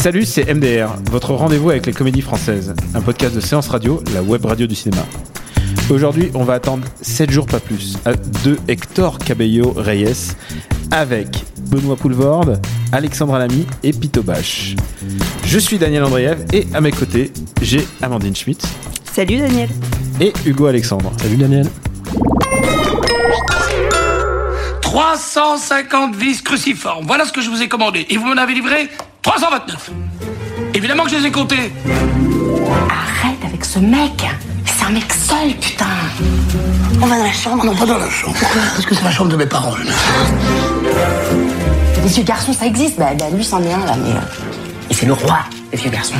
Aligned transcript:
Salut, 0.00 0.24
c'est 0.24 0.52
MDR, 0.54 0.88
votre 1.10 1.34
rendez-vous 1.34 1.70
avec 1.70 1.86
les 1.86 1.92
comédies 1.92 2.20
françaises, 2.20 2.74
un 2.94 3.00
podcast 3.00 3.34
de 3.34 3.40
séance 3.40 3.68
radio, 3.68 4.02
la 4.14 4.22
web 4.22 4.44
radio 4.44 4.66
du 4.66 4.74
cinéma. 4.74 5.04
Aujourd'hui, 5.90 6.30
on 6.34 6.44
va 6.44 6.54
attendre 6.54 6.86
7 7.02 7.30
jours 7.30 7.46
pas 7.46 7.58
plus 7.60 7.96
à- 8.04 8.12
de 8.14 8.56
Hector 8.68 9.18
Cabello 9.18 9.72
Reyes 9.76 10.32
avec 10.92 11.44
Benoît 11.70 11.96
Poulvorde, 11.96 12.60
Alexandre 12.92 13.36
Lamy 13.38 13.66
et 13.82 13.92
Pito 13.92 14.22
Bache. 14.22 14.76
Je 15.44 15.58
suis 15.58 15.78
Daniel 15.78 16.04
Andreev 16.04 16.38
et 16.52 16.66
à 16.72 16.80
mes 16.80 16.92
côtés, 16.92 17.32
j'ai 17.62 17.86
Amandine 18.00 18.36
Schmitt 18.36 18.62
Salut 19.12 19.38
Daniel. 19.38 19.68
et 20.20 20.32
Hugo 20.44 20.66
Alexandre. 20.66 21.12
Salut 21.20 21.36
Daniel. 21.36 21.66
350 24.96 26.16
vis 26.16 26.40
cruciformes. 26.42 27.04
Voilà 27.06 27.26
ce 27.26 27.32
que 27.32 27.42
je 27.42 27.50
vous 27.50 27.60
ai 27.60 27.68
commandé. 27.68 28.06
Et 28.08 28.16
vous 28.16 28.24
m'en 28.24 28.40
avez 28.40 28.54
livré 28.54 28.88
329. 29.20 29.90
Évidemment 30.72 31.04
que 31.04 31.10
je 31.10 31.16
les 31.16 31.26
ai 31.26 31.30
comptés. 31.30 31.70
Arrête 32.88 33.36
avec 33.44 33.62
ce 33.62 33.78
mec 33.78 34.24
C'est 34.64 34.86
un 34.86 34.90
mec 34.92 35.12
seul, 35.12 35.50
putain 35.60 35.84
On 37.02 37.06
va 37.06 37.18
dans 37.18 37.24
la 37.24 37.32
chambre 37.32 37.62
Non, 37.62 37.74
pas 37.74 37.84
dans 37.84 37.98
la 37.98 38.08
chambre. 38.08 38.34
Pourquoi? 38.40 38.62
Parce 38.74 38.86
que 38.86 38.94
c'est 38.94 39.04
la 39.04 39.10
chambre 39.10 39.30
de 39.30 39.36
mes 39.36 39.44
parents. 39.44 39.74
Les 42.02 42.08
vieux 42.08 42.22
garçons, 42.22 42.54
ça 42.54 42.64
existe 42.64 42.98
Bah, 42.98 43.10
bah 43.18 43.26
lui, 43.30 43.44
c'en 43.44 43.62
est 43.62 43.74
un, 43.74 43.84
là, 43.84 43.96
mais... 44.02 44.12
euh, 44.12 44.88
Et 44.88 44.94
c'est 44.94 45.04
le 45.04 45.12
roi, 45.12 45.40
les 45.72 45.78
vieux 45.78 45.90
garçons. 45.90 46.14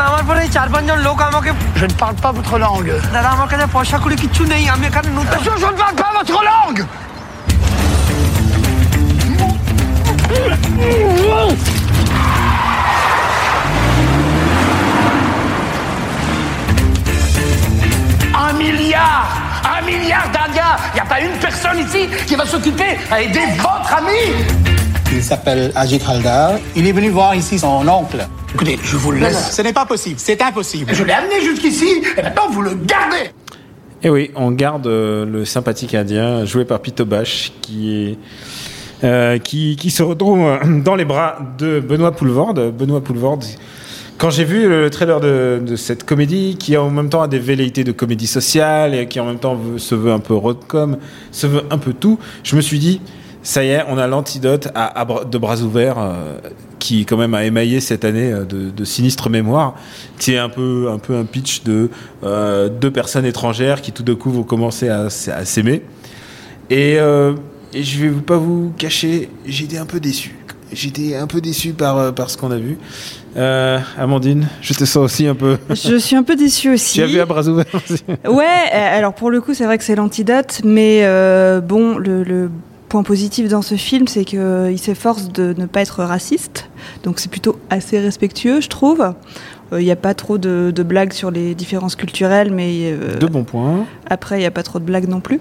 নামার 0.00 0.24
পরে 0.28 0.42
চার 0.56 0.68
পাঁচজন 0.72 0.98
লোক 1.06 1.18
আমাকে 1.30 1.50
Je 1.80 1.86
ne 1.90 1.96
parle 2.02 2.16
pas 2.24 2.32
votre 2.38 2.56
langue. 2.64 2.92
দাদা 3.14 3.28
আমার 3.36 3.48
কাছে 3.52 3.66
পয়সা 3.76 3.96
করে 4.04 4.14
কিচ্ছু 4.22 4.42
নেই 4.52 4.62
আমি 4.74 4.84
এখানে 4.90 5.08
নতুন 5.18 5.38
Je, 5.46 5.52
je 5.62 5.68
ne 5.72 5.78
parle 5.82 5.96
pas 6.02 6.10
votre 6.18 6.38
langue 6.50 6.80
Un 18.34 18.52
milliard 18.54 19.26
Un 19.78 19.84
milliard 19.84 20.28
d'Indiens 20.32 20.76
Il 20.92 20.94
n'y 20.94 21.00
a 21.00 21.04
pas 21.04 21.20
une 21.20 21.36
personne 21.38 21.78
ici 21.78 22.08
qui 22.26 22.34
va 22.34 22.44
s'occuper 22.46 22.98
à 23.10 23.20
aider 23.22 23.40
votre 23.58 23.92
ami 23.94 24.22
il 25.13 25.21
s'appelle 25.21 25.71
Ajit 25.75 25.99
Haldar. 26.07 26.53
Il 26.75 26.87
est 26.87 26.91
venu 26.91 27.09
voir 27.09 27.35
ici 27.35 27.59
son 27.59 27.87
oncle. 27.87 28.25
Écoutez, 28.53 28.79
je 28.81 28.97
vous 28.97 29.11
le 29.11 29.19
laisse. 29.19 29.51
Ce 29.55 29.61
n'est 29.61 29.73
pas 29.73 29.85
possible, 29.85 30.15
c'est 30.17 30.41
impossible. 30.41 30.93
Je 30.93 31.03
l'ai 31.03 31.13
amené 31.13 31.41
jusqu'ici 31.41 32.01
et 32.17 32.21
maintenant 32.21 32.49
vous 32.49 32.61
le 32.61 32.71
gardez 32.75 33.31
Et 34.03 34.09
oui, 34.09 34.31
on 34.35 34.51
garde 34.51 34.87
euh, 34.87 35.25
le 35.25 35.45
sympathique 35.45 35.93
indien 35.95 36.45
joué 36.45 36.65
par 36.65 36.79
Pito 36.79 37.05
qui 37.61 37.93
est 37.93 38.17
euh, 39.03 39.37
qui, 39.39 39.75
qui 39.77 39.89
se 39.89 40.03
retrouve 40.03 40.39
euh, 40.45 40.57
dans 40.83 40.95
les 40.95 41.05
bras 41.05 41.37
de 41.57 41.79
Benoît 41.79 42.11
Poulvorde. 42.11 42.71
Benoît 42.71 43.01
Poulvorde. 43.01 43.43
Quand 44.17 44.29
j'ai 44.29 44.43
vu 44.43 44.69
le 44.69 44.89
trailer 44.91 45.19
de, 45.19 45.59
de 45.65 45.75
cette 45.75 46.03
comédie, 46.03 46.55
qui 46.59 46.77
en 46.77 46.91
même 46.91 47.09
temps 47.09 47.23
a 47.23 47.27
des 47.27 47.39
velléités 47.39 47.83
de 47.83 47.91
comédie 47.91 48.27
sociale 48.27 48.93
et 48.93 49.07
qui 49.07 49.19
en 49.19 49.25
même 49.25 49.39
temps 49.39 49.55
veut- 49.55 49.79
se 49.79 49.95
veut 49.95 50.11
un 50.11 50.19
peu 50.19 50.35
rodcom, 50.35 50.97
se 51.31 51.47
veut 51.47 51.63
un 51.71 51.79
peu 51.79 51.93
tout, 51.93 52.19
je 52.43 52.55
me 52.55 52.61
suis 52.61 52.77
dit, 52.77 53.01
ça 53.43 53.63
y 53.63 53.69
est, 53.69 53.83
on 53.89 53.97
a 53.97 54.07
l'antidote 54.07 54.69
à, 54.75 54.99
à 54.99 55.05
bra- 55.05 55.25
de 55.25 55.37
bras 55.37 55.59
ouverts 55.61 55.97
euh, 55.97 56.37
qui 56.79 57.05
quand 57.05 57.17
même 57.17 57.33
a 57.33 57.43
émaillé 57.43 57.79
cette 57.79 58.05
année 58.05 58.31
euh, 58.31 58.43
de, 58.45 58.69
de 58.69 58.83
sinistre 58.85 59.29
mémoire, 59.29 59.75
qui 60.19 60.33
est 60.33 60.37
un 60.37 60.49
peu 60.49 60.89
un 60.91 60.99
peu 60.99 61.15
un 61.15 61.25
pitch 61.25 61.63
de 61.63 61.89
euh, 62.23 62.69
deux 62.69 62.91
personnes 62.91 63.25
étrangères 63.25 63.81
qui 63.81 63.91
tout 63.91 64.03
d'un 64.03 64.15
coup 64.15 64.31
vont 64.31 64.43
commencer 64.43 64.89
à, 64.89 65.09
s'aimer. 65.09 65.83
Et, 66.69 66.97
euh, 66.99 67.33
et 67.73 67.83
je 67.83 67.99
vais 68.05 68.09
pas 68.21 68.37
vous 68.37 68.73
cacher, 68.77 69.29
j'étais 69.45 69.77
un 69.77 69.85
peu 69.85 69.99
déçu. 69.99 70.35
J'étais 70.73 71.15
un 71.17 71.27
peu 71.27 71.41
déçu 71.41 71.73
par, 71.73 72.13
par 72.13 72.29
ce 72.29 72.37
qu'on 72.37 72.49
a 72.51 72.57
vu. 72.57 72.77
Euh, 73.35 73.77
Amandine, 73.97 74.47
je 74.61 74.73
te 74.73 74.85
sens 74.85 74.97
aussi 75.03 75.27
un 75.27 75.35
peu. 75.35 75.57
Je 75.69 75.97
suis 75.97 76.15
un 76.15 76.23
peu 76.23 76.35
déçue 76.37 76.73
aussi. 76.73 76.95
Tu 76.95 77.01
as 77.03 77.07
vu 77.07 77.19
à 77.19 77.25
bras 77.25 77.45
ouverts 77.47 77.65
aussi 77.73 78.01
Ouais, 78.29 78.71
alors 78.73 79.13
pour 79.13 79.31
le 79.31 79.41
coup, 79.41 79.53
c'est 79.53 79.65
vrai 79.65 79.77
que 79.77 79.83
c'est 79.83 79.95
l'antidote, 79.95 80.61
mais 80.63 81.01
euh, 81.03 81.59
bon, 81.59 81.97
le, 81.97 82.23
le 82.23 82.49
point 82.91 83.03
positif 83.03 83.47
dans 83.47 83.61
ce 83.61 83.75
film, 83.75 84.05
c'est 84.09 84.25
qu'il 84.25 84.77
s'efforce 84.77 85.29
de 85.31 85.55
ne 85.57 85.65
pas 85.65 85.79
être 85.81 86.03
raciste, 86.03 86.69
donc 87.03 87.19
c'est 87.21 87.31
plutôt 87.31 87.57
assez 87.69 87.97
respectueux, 87.99 88.59
je 88.59 88.67
trouve. 88.67 89.13
Euh, 89.71 89.81
Il 89.81 89.85
n'y 89.85 89.91
a 89.91 89.95
pas 89.95 90.13
trop 90.13 90.37
de, 90.37 90.73
de 90.75 90.83
blagues 90.83 91.13
sur 91.13 91.31
les 91.31 91.55
différences 91.55 91.95
culturelles, 91.95 92.51
mais 92.51 92.91
euh, 92.91 93.17
Deux 93.17 93.27
bons 93.29 93.45
points. 93.45 93.85
après, 94.09 94.35
il 94.35 94.39
n'y 94.41 94.45
a 94.45 94.51
pas 94.51 94.63
trop 94.63 94.79
de 94.79 94.83
blagues 94.83 95.07
non 95.07 95.21
plus. 95.21 95.39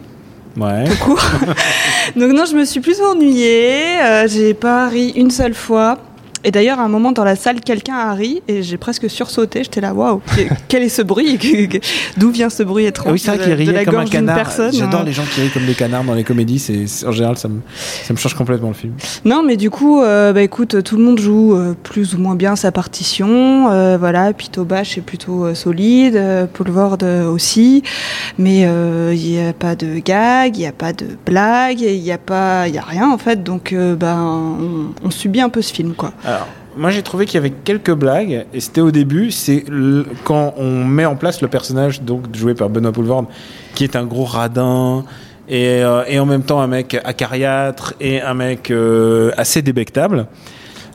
Ouais. 0.57 0.85
tout 0.85 1.05
court. 1.05 1.23
Donc 2.17 2.33
non, 2.33 2.45
je 2.45 2.55
me 2.57 2.65
suis 2.65 2.79
plutôt 2.81 3.11
ennuyée. 3.11 4.01
Euh, 4.01 4.29
j'ai 4.29 4.55
pas 4.55 4.89
ri 4.89 5.11
une 5.17 5.31
seule 5.33 5.55
fois. 5.55 5.99
Et 6.45 6.51
d'ailleurs, 6.51 6.81
à 6.81 6.85
un 6.85 6.89
moment 6.89 7.13
dans 7.13 7.25
la 7.25 7.37
salle, 7.37 7.61
quelqu'un 7.61 7.97
a 7.97 8.15
ri 8.15 8.43
et 8.49 8.63
j'ai 8.63 8.77
presque 8.79 9.11
sursauté. 9.11 9.63
J'étais 9.63 9.81
là, 9.81 9.93
waouh, 9.93 10.21
que- 10.35 10.55
quel 10.69 10.83
est 10.83 10.89
ce 10.89 11.03
bruit 11.03 11.39
D'où 12.17 12.31
vient 12.31 12.51
ce 12.51 12.63
bruit 12.63 12.87
étrange 12.87 13.09
Ah 13.09 13.13
oui, 13.13 13.19
c'est 13.19 13.31
vrai 13.37 13.45
qu'il 13.45 13.53
riait 13.53 13.85
comme 13.85 13.97
un 13.97 14.05
canard. 14.07 14.51
J'adore 14.73 15.01
hein. 15.01 15.05
les 15.05 15.13
gens 15.13 15.25
qui 15.25 15.41
rient 15.43 15.51
comme 15.51 15.67
des 15.67 15.75
canards 15.75 16.05
dans 16.05 16.15
les 16.15 16.25
comédies. 16.25 16.59
C'est 16.59 17.07
en 17.07 17.13
général, 17.13 17.37
ça 17.37 17.49
me, 17.49 17.61
ça 18.05 18.13
me 18.13 18.19
change 18.19 18.35
complètement 18.35 18.69
le 18.69 18.75
film. 18.75 18.95
Non, 19.25 19.43
mais 19.43 19.57
du 19.57 19.71
coup, 19.71 20.01
euh, 20.03 20.33
bah, 20.33 20.43
écoute, 20.43 20.83
tout 20.83 20.97
le 20.97 21.03
monde 21.03 21.19
joue 21.21 21.55
euh, 21.55 21.75
plus 21.83 22.15
ou 22.15 22.19
moins 22.19 22.35
bien 22.37 22.57
sa 22.57 22.73
partition. 22.73 23.71
Euh, 23.71 23.97
voilà, 23.99 24.33
Pito 24.33 24.65
Bache 24.65 24.97
est 24.99 25.03
plutôt 25.03 25.45
euh, 25.45 25.55
solide, 25.55 26.21
Poulvorde 26.53 27.03
euh, 27.03 27.29
aussi. 27.31 27.83
Mais 28.39 28.61
il 28.61 29.31
n'y 29.31 29.41
a 29.41 29.53
pas 29.53 29.75
de 29.77 29.99
gag, 29.99 30.57
il 30.57 30.61
n'y 30.61 30.67
a 30.67 30.73
pas 30.73 30.93
de 30.93 31.07
blague, 31.27 31.81
il 31.81 32.01
n'y 32.01 32.13
a 32.13 32.19
pas, 32.19 32.69
il 32.69 32.75
y 32.75 32.79
a 32.79 32.83
rien 32.83 33.11
en 33.11 33.19
fait. 33.19 33.43
Donc, 33.43 33.75
ben, 33.75 34.17
on, 35.03 35.07
on 35.07 35.11
subit 35.11 35.41
un 35.41 35.49
peu 35.49 35.63
ce 35.63 35.73
film, 35.73 35.95
quoi. 35.95 36.13
Alors, 36.35 36.49
moi 36.77 36.91
j'ai 36.91 37.03
trouvé 37.03 37.27
qu'il 37.27 37.35
y 37.35 37.39
avait 37.39 37.51
quelques 37.51 37.93
blagues, 37.95 38.47
et 38.55 38.61
c'était 38.61 38.81
au 38.81 38.91
début, 38.91 39.31
c'est 39.31 39.65
quand 40.25 40.55
on 40.57 40.85
met 40.85 41.05
en 41.05 41.17
place 41.17 41.41
le 41.43 41.49
personnage 41.49 42.03
donc 42.03 42.35
joué 42.35 42.55
par 42.55 42.69
Benoît 42.71 42.93
Poulvorde, 42.93 43.27
qui 43.75 43.85
est 43.85 43.97
un 43.97 44.05
gros 44.05 44.25
radin, 44.25 45.05
et, 45.49 45.83
euh, 45.83 46.05
et 46.07 46.19
en 46.21 46.27
même 46.27 46.43
temps 46.43 46.61
un 46.61 46.67
mec 46.69 46.97
acariâtre, 47.05 47.95
et 48.01 48.21
un 48.21 48.35
mec 48.35 48.71
euh, 48.71 49.33
assez 49.37 49.63
débectable. 49.63 50.27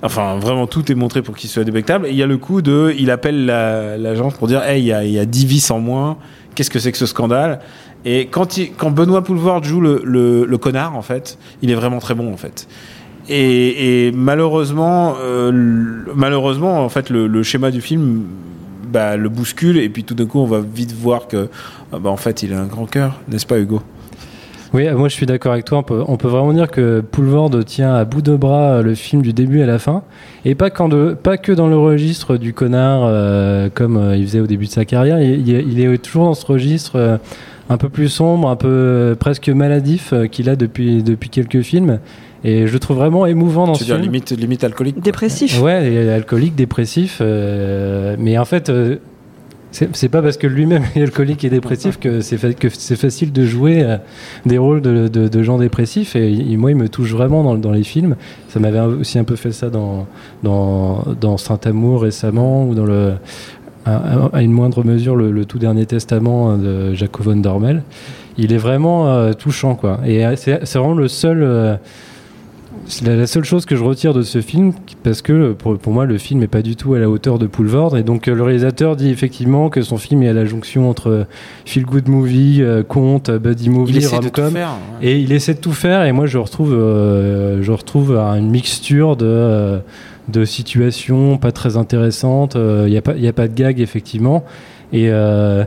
Enfin, 0.03 0.37
vraiment, 0.37 0.67
tout 0.67 0.91
est 0.91 0.95
montré 0.95 1.21
pour 1.21 1.35
qu'il 1.35 1.49
soit 1.49 1.63
débectable. 1.63 2.07
Il 2.09 2.15
y 2.15 2.21
a 2.21 2.27
le 2.27 2.37
coup 2.37 2.61
de, 2.61 2.93
il 2.97 3.09
appelle 3.09 3.45
la- 3.45 3.97
l'agence 3.97 4.35
pour 4.35 4.47
dire, 4.47 4.61
hey, 4.63 4.81
il 4.81 4.85
y 4.85 4.93
a, 4.93 5.03
y 5.03 5.17
a 5.19 5.25
10 5.25 5.45
vis 5.45 5.71
en 5.71 5.79
moins, 5.79 6.17
qu'est-ce 6.53 6.69
que 6.69 6.79
c'est 6.79 6.91
que 6.91 6.97
ce 6.97 7.05
scandale? 7.07 7.59
Et 8.05 8.27
quand, 8.27 8.59
Benoît 8.91 9.23
Poulvorde 9.23 9.63
joue 9.63 9.81
le 9.81 10.57
connard, 10.57 10.95
en 10.95 11.01
fait, 11.01 11.39
il 11.63 11.71
est 11.71 11.75
vraiment 11.75 11.97
très 11.99 12.13
bon, 12.13 12.31
en 12.31 12.37
fait. 12.37 12.67
Et, 13.29 14.11
malheureusement, 14.13 15.15
euh, 15.21 15.51
le- 15.51 16.13
malheureusement, 16.15 16.83
en 16.83 16.89
fait, 16.89 17.09
le, 17.09 17.43
schéma 17.43 17.71
du 17.71 17.81
film 17.81 18.23
bah, 18.91 19.17
le 19.17 19.29
bouscule 19.29 19.77
et 19.77 19.89
puis 19.89 20.03
tout 20.03 20.13
d'un 20.13 20.25
coup, 20.25 20.39
on 20.39 20.45
va 20.45 20.61
vite 20.61 20.93
voir 20.93 21.27
que, 21.27 21.49
ah 21.91 21.99
bah, 21.99 22.09
en 22.09 22.17
fait, 22.17 22.43
il 22.43 22.53
a 22.53 22.61
un 22.61 22.67
grand 22.67 22.85
cœur, 22.85 23.19
n'est-ce 23.27 23.45
pas, 23.45 23.59
Hugo? 23.59 23.81
Oui, 24.75 24.89
moi 24.89 25.07
je 25.07 25.13
suis 25.13 25.25
d'accord 25.25 25.53
avec 25.53 25.63
toi. 25.63 25.85
On 25.89 26.17
peut, 26.17 26.27
vraiment 26.27 26.51
dire 26.51 26.69
que 26.69 26.99
Poulvorde 26.99 27.63
tient 27.63 27.95
à 27.95 28.03
bout 28.03 28.21
de 28.21 28.35
bras 28.35 28.81
le 28.81 28.93
film 28.93 29.21
du 29.21 29.31
début 29.31 29.61
à 29.61 29.65
la 29.65 29.79
fin. 29.79 30.03
Et 30.43 30.53
pas, 30.53 30.69
que 30.69 31.51
dans 31.53 31.67
le 31.67 31.77
registre 31.77 32.35
du 32.35 32.53
connard 32.53 33.03
euh, 33.05 33.69
comme 33.73 33.95
euh, 33.95 34.17
il 34.17 34.25
faisait 34.25 34.41
au 34.41 34.47
début 34.47 34.65
de 34.65 34.71
sa 34.71 34.83
carrière. 34.83 35.21
Il, 35.21 35.79
est 35.79 35.97
toujours 35.99 36.25
dans 36.25 36.33
ce 36.33 36.45
registre 36.45 36.97
euh, 36.97 37.17
un 37.69 37.77
peu 37.77 37.89
plus 37.89 38.09
sombre, 38.09 38.49
un 38.49 38.55
peu 38.55 38.67
euh, 38.69 39.15
presque 39.15 39.49
maladif 39.49 40.13
euh, 40.13 40.27
qu'il 40.27 40.49
a 40.49 40.55
depuis, 40.55 41.01
depuis 41.03 41.29
quelques 41.29 41.61
films. 41.61 41.99
Et 42.43 42.67
je 42.67 42.73
le 42.73 42.79
trouve 42.79 42.97
vraiment 42.97 43.25
émouvant 43.25 43.65
dans 43.65 43.73
Tu 43.73 43.79
ce 43.79 43.83
veux 43.85 43.95
dire 43.95 43.95
film. 44.03 44.11
limite, 44.13 44.31
limite 44.31 44.63
alcoolique 44.63 44.95
quoi. 44.95 45.03
Dépressif. 45.03 45.59
Ouais, 45.61 46.09
alcoolique, 46.09 46.55
dépressif. 46.55 47.17
euh, 47.21 48.15
mais 48.19 48.37
en 48.37 48.45
fait, 48.45 48.69
euh, 48.69 48.97
c'est 49.71 50.07
pas 50.09 50.21
parce 50.21 50.37
que 50.37 50.45
lui-même 50.47 50.83
est 50.95 51.01
alcoolique 51.01 51.43
et 51.43 51.49
dépressif 51.49 51.99
que 51.99 52.21
c'est 52.21 52.37
fa- 52.37 52.53
que 52.53 52.69
c'est 52.69 52.95
facile 52.95 53.31
de 53.33 53.45
jouer 53.45 53.83
euh, 53.83 53.97
des 54.45 54.57
rôles 54.59 54.81
de, 54.81 55.07
de- 55.07 55.27
de 55.27 55.43
gens 55.43 55.57
dépressifs. 55.57 56.15
Et, 56.15 56.29
il- 56.29 56.57
moi, 56.59 56.69
il 56.71 56.77
me 56.77 56.87
touche 56.87 57.11
vraiment 57.11 57.43
dans, 57.43 57.55
dans 57.55 57.71
les 57.71 57.83
films. 57.83 58.15
Ça 58.47 58.59
m'avait 58.59 58.79
aussi 58.79 59.17
un 59.19 59.23
peu 59.25 59.35
fait 59.35 59.51
ça 59.51 59.69
dans 59.71 60.05
dans, 60.43 61.03
dans 61.19 61.37
Saint 61.37 61.59
Amour 61.65 62.03
récemment 62.03 62.67
ou 62.67 62.75
dans 62.75 62.85
le 62.85 63.13
à, 63.85 64.29
à 64.33 64.41
une 64.41 64.51
moindre 64.51 64.83
mesure 64.83 65.15
le, 65.15 65.31
le 65.31 65.45
tout 65.45 65.59
dernier 65.59 65.85
testament 65.85 66.49
hein, 66.49 66.57
de 66.57 66.93
Jacob 66.93 67.25
von 67.25 67.35
Dormel. 67.37 67.83
Il 68.37 68.51
est 68.51 68.57
vraiment 68.57 69.07
euh, 69.07 69.33
touchant, 69.33 69.75
quoi. 69.75 69.99
Et 70.05 70.25
euh, 70.25 70.35
c'est 70.35 70.59
vraiment 70.75 70.93
le 70.93 71.07
seul. 71.07 71.41
euh, 71.41 71.75
la, 73.03 73.15
la 73.15 73.25
seule 73.25 73.45
chose 73.45 73.65
que 73.65 73.75
je 73.75 73.83
retire 73.83 74.13
de 74.13 74.21
ce 74.21 74.41
film, 74.41 74.73
parce 75.01 75.21
que 75.21 75.53
pour, 75.53 75.77
pour 75.77 75.93
moi, 75.93 76.05
le 76.05 76.17
film 76.17 76.41
n'est 76.41 76.47
pas 76.47 76.61
du 76.61 76.75
tout 76.75 76.93
à 76.93 76.99
la 76.99 77.09
hauteur 77.09 77.39
de 77.39 77.47
Poulvord. 77.47 77.97
Et 77.97 78.03
donc, 78.03 78.27
le 78.27 78.43
réalisateur 78.43 78.95
dit 78.95 79.09
effectivement 79.09 79.69
que 79.69 79.81
son 79.81 79.97
film 79.97 80.21
est 80.21 80.29
à 80.29 80.33
la 80.33 80.45
jonction 80.45 80.89
entre 80.89 81.25
feel 81.65 81.83
good 81.85 82.07
movie, 82.09 82.61
conte, 82.87 83.31
buddy 83.31 83.69
movie, 83.69 84.05
rom-com. 84.05 84.53
ouais. 84.53 84.61
Et 85.01 85.19
il 85.19 85.31
essaie 85.31 85.53
de 85.55 85.59
tout 85.61 85.71
faire. 85.71 86.03
Et 86.03 86.11
moi, 86.11 86.27
je 86.27 86.37
retrouve, 86.37 86.73
euh, 86.73 87.63
je 87.63 87.71
retrouve 87.71 88.17
une 88.17 88.51
mixture 88.51 89.15
de, 89.15 89.79
de 90.27 90.45
situations 90.45 91.37
pas 91.37 91.51
très 91.51 91.77
intéressantes. 91.77 92.55
Il 92.55 92.89
n'y 92.91 92.97
a, 92.97 93.29
a 93.29 93.33
pas 93.33 93.47
de 93.47 93.53
gag, 93.53 93.79
effectivement. 93.79 94.43
Et 94.93 95.09
euh, 95.09 95.65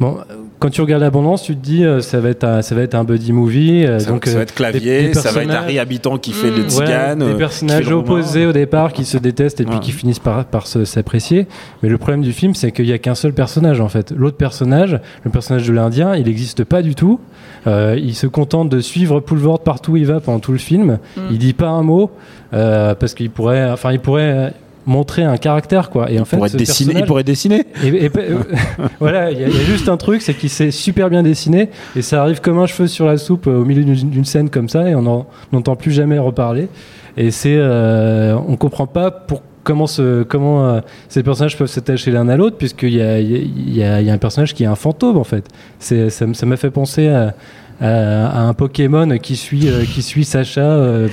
bon, 0.00 0.18
quand 0.58 0.70
tu 0.70 0.80
regardes 0.80 1.02
l'abondance, 1.02 1.42
tu 1.42 1.54
te 1.56 1.60
dis 1.62 1.84
euh, 1.84 2.00
ça 2.00 2.20
va 2.20 2.30
être 2.30 2.44
un, 2.44 2.62
ça 2.62 2.74
va 2.74 2.82
être 2.82 2.94
un 2.94 3.04
buddy 3.04 3.32
movie. 3.32 3.84
euh, 3.86 3.98
Ça, 3.98 4.10
donc 4.10 4.24
ça 4.26 4.32
euh, 4.32 4.36
va 4.36 4.42
être 4.42 4.54
clavier, 4.54 5.02
des- 5.02 5.08
des 5.08 5.14
ça 5.14 5.30
va 5.32 5.42
être 5.42 5.50
Harry 5.50 5.78
Habitant 5.78 6.16
qui 6.16 6.32
fait 6.32 6.50
le 6.50 6.62
Ouais, 6.62 6.68
tzigane. 6.68 7.22
euh, 7.22 7.32
des 7.32 7.38
personnages 7.38 7.88
le 7.88 7.96
opposés 7.96 8.46
au 8.46 8.52
départ 8.52 8.92
qui 8.92 9.04
se 9.04 9.18
détestent 9.18 9.60
et 9.60 9.64
puis 9.64 9.74
Ouais. 9.74 9.80
qui 9.80 9.92
finissent 9.92 10.18
par, 10.20 10.44
s'apprécier. 10.66 11.46
Mais 11.82 11.88
le 11.88 11.98
problème 11.98 12.22
du 12.22 12.32
film, 12.32 12.54
c'est 12.54 12.72
qu'il 12.72 12.86
n'y 12.86 12.92
a 12.92 12.98
qu'un 12.98 13.14
seul 13.14 13.32
personnage 13.34 13.80
en 13.80 13.88
fait. 13.88 14.12
L'autre 14.16 14.36
personnage, 14.36 15.00
le 15.24 15.30
personnage 15.30 15.66
de 15.66 15.72
l'Indien, 15.72 16.14
il 16.16 16.24
n'existe 16.24 16.64
pas 16.64 16.80
du 16.82 16.94
tout. 16.94 17.20
Euh, 17.66 17.98
il 18.00 18.14
se 18.14 18.26
contente 18.26 18.68
de 18.68 18.80
suivre 18.80 19.20
Poulvord 19.20 19.60
partout 19.60 19.92
où 19.92 19.96
il 19.96 20.06
va 20.06 20.20
pendant 20.20 20.38
tout 20.40 20.52
le 20.52 20.58
film. 20.58 20.98
Il 21.30 21.38
dit 21.38 21.52
pas 21.52 21.68
un 21.68 21.82
mot 21.82 22.10
euh, 22.52 22.94
parce 22.94 23.14
qu'il 23.14 23.30
pourrait, 23.30 23.70
enfin, 23.70 23.92
il 23.92 24.00
pourrait 24.00 24.22
euh, 24.22 24.50
montrer 24.86 25.22
un 25.24 25.36
caractère 25.36 25.90
quoi. 25.90 26.10
Et 26.10 26.18
en 26.20 26.24
fait, 26.24 26.36
pourrait 26.36 26.50
dessiner- 26.58 26.92
il 27.00 27.06
pourrait 27.06 27.24
dessiner. 27.24 27.64
Et, 27.82 28.04
et- 28.06 28.10
voilà, 29.00 29.30
il 29.30 29.40
y, 29.40 29.44
a- 29.44 29.48
il 29.48 29.54
y 29.54 29.60
a 29.60 29.64
juste 29.64 29.88
un 29.88 29.96
truc, 29.96 30.22
c'est 30.22 30.34
qu'il 30.34 30.50
sait 30.50 30.70
super 30.70 31.10
bien 31.10 31.22
dessiner 31.22 31.70
et 31.96 32.02
ça 32.02 32.20
arrive 32.22 32.40
comme 32.40 32.58
un 32.58 32.66
cheveu 32.66 32.86
sur 32.88 33.06
la 33.06 33.16
soupe 33.16 33.46
euh, 33.46 33.58
au 33.60 33.64
milieu 33.64 33.84
d'une 33.84 34.24
scène 34.24 34.50
comme 34.50 34.68
ça 34.68 34.88
et 34.88 34.94
on 34.94 35.02
n'en- 35.02 35.26
n'entend 35.52 35.76
plus 35.76 35.92
jamais 35.92 36.18
reparler. 36.18 36.68
Et 37.16 37.30
c'est, 37.30 37.56
euh, 37.56 38.36
on 38.48 38.56
comprend 38.56 38.86
pas 38.86 39.10
pour 39.10 39.42
comment 39.62 39.86
ce, 39.86 40.24
comment 40.24 40.68
euh, 40.68 40.80
ces 41.08 41.22
personnages 41.22 41.56
peuvent 41.56 41.68
s'attacher 41.68 42.10
l'un 42.10 42.28
à 42.28 42.36
l'autre 42.36 42.56
puisqu'il 42.58 42.92
y 42.94 43.00
a, 43.00 43.18
il 43.20 43.30
y, 43.30 43.34
a, 43.34 43.38
il 43.38 43.76
y 43.76 43.82
a- 43.82 44.00
il 44.02 44.06
y 44.06 44.10
a 44.10 44.12
un 44.12 44.18
personnage 44.18 44.52
qui 44.52 44.64
est 44.64 44.66
un 44.66 44.74
fantôme 44.74 45.16
en 45.16 45.24
fait. 45.24 45.46
C'est, 45.78 46.10
ça 46.10 46.26
m'a 46.44 46.56
fait 46.56 46.70
penser 46.70 47.08
à 47.08 47.34
à, 47.80 48.26
à 48.28 48.40
un 48.42 48.54
Pokémon 48.54 49.18
qui 49.18 49.36
suit 49.36 49.68
euh, 49.68 49.84
qui 49.84 50.02
suit 50.02 50.24
Sacha 50.24 50.60
euh, 50.60 51.08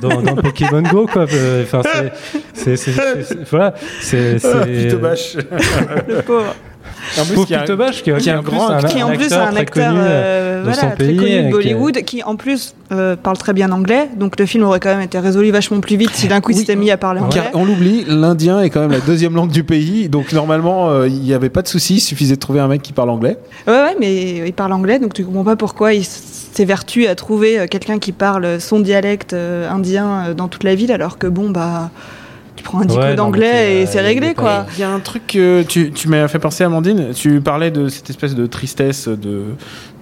dans, 0.00 0.22
dans 0.22 0.36
Pokémon 0.36 0.82
Go 0.82 1.06
quoi. 1.12 1.26
Euh, 1.32 1.64
Enfin 1.64 1.82
c'est 1.84 2.12
c'est 2.54 2.76
c'est- 2.76 2.92
c'est- 2.92 3.22
c'est- 3.22 3.50
voilà 3.50 3.74
c'est 4.00 4.38
c'est 4.38 4.64
Pitobache. 4.84 5.36
Le 6.08 6.22
pauvre. 6.22 6.54
En 7.20 7.24
plus, 7.24 7.44
qui 7.46 7.54
a- 7.54 7.64
qui, 7.64 8.02
qui 8.02 8.10
est 8.28 8.32
un 8.32 8.42
grand- 8.42 8.68
un, 8.70 8.82
qui 8.82 9.02
en 9.02 9.08
plus 9.12 9.32
un 9.32 9.46
très 9.50 9.60
acteur 9.60 9.88
connu, 9.92 10.00
euh, 10.02 10.60
voilà, 10.64 10.80
son 10.80 10.86
très 10.88 10.96
pays, 10.96 11.16
connu 11.16 11.42
de 11.44 11.50
Bollywood, 11.50 12.02
qui 12.02 12.22
en 12.22 12.36
plus 12.36 12.74
euh, 12.92 13.16
parle 13.16 13.36
très 13.38 13.52
bien 13.52 13.70
anglais. 13.72 14.08
Donc 14.16 14.38
le 14.38 14.46
film 14.46 14.64
aurait 14.64 14.80
quand 14.80 14.90
même 14.90 15.00
été 15.00 15.18
résolu 15.18 15.50
vachement 15.50 15.80
plus 15.80 15.96
vite 15.96 16.10
si 16.14 16.28
d'un 16.28 16.40
coup 16.40 16.50
il 16.52 16.56
s'était 16.58 16.76
mis 16.76 16.90
à 16.90 16.96
parler 16.96 17.20
anglais. 17.20 17.40
Car 17.52 17.60
on 17.60 17.64
l'oublie, 17.64 18.04
l'indien 18.08 18.60
est 18.60 18.70
quand 18.70 18.80
même 18.80 18.92
la 18.92 19.00
deuxième 19.00 19.34
langue 19.34 19.50
du 19.50 19.64
pays, 19.64 20.08
donc 20.08 20.32
normalement 20.32 20.90
euh, 20.90 21.08
il 21.08 21.20
n'y 21.20 21.32
avait 21.34 21.50
pas 21.50 21.62
de 21.62 21.68
souci, 21.68 21.94
il 21.96 22.00
suffisait 22.00 22.34
de 22.36 22.40
trouver 22.40 22.60
un 22.60 22.68
mec 22.68 22.82
qui 22.82 22.92
parle 22.92 23.10
anglais. 23.10 23.38
Ouais, 23.66 23.72
ouais, 23.72 23.96
mais 24.00 24.46
il 24.46 24.52
parle 24.52 24.72
anglais, 24.72 24.98
donc 24.98 25.14
tu 25.14 25.24
comprends 25.24 25.44
pas 25.44 25.56
pourquoi 25.56 25.94
il 25.94 26.04
s'évertue 26.04 27.06
à 27.06 27.14
trouver 27.14 27.58
euh, 27.60 27.66
quelqu'un 27.66 27.98
qui 27.98 28.12
parle 28.12 28.60
son 28.60 28.80
dialecte 28.80 29.32
euh, 29.32 29.68
indien 29.70 30.24
euh, 30.28 30.34
dans 30.34 30.48
toute 30.48 30.64
la 30.64 30.74
ville, 30.74 30.92
alors 30.92 31.18
que 31.18 31.26
bon, 31.26 31.50
bah, 31.50 31.90
prends 32.68 32.80
un 32.80 32.84
dico 32.84 33.00
Ouais, 33.00 33.14
d'anglais 33.14 33.80
et 33.80 33.84
euh, 33.84 33.88
c'est 33.90 34.00
réglé, 34.00 34.34
quoi. 34.34 34.66
Il 34.76 34.80
y 34.80 34.82
a 34.84 34.90
un 34.90 35.00
truc 35.00 35.26
que 35.26 35.62
tu, 35.62 35.90
tu 35.92 36.08
m'as 36.08 36.28
fait 36.28 36.38
penser, 36.38 36.64
Amandine, 36.64 37.12
tu 37.14 37.40
parlais 37.40 37.70
de 37.70 37.88
cette 37.88 38.10
espèce 38.10 38.34
de 38.34 38.46
tristesse, 38.46 39.08
de, 39.08 39.42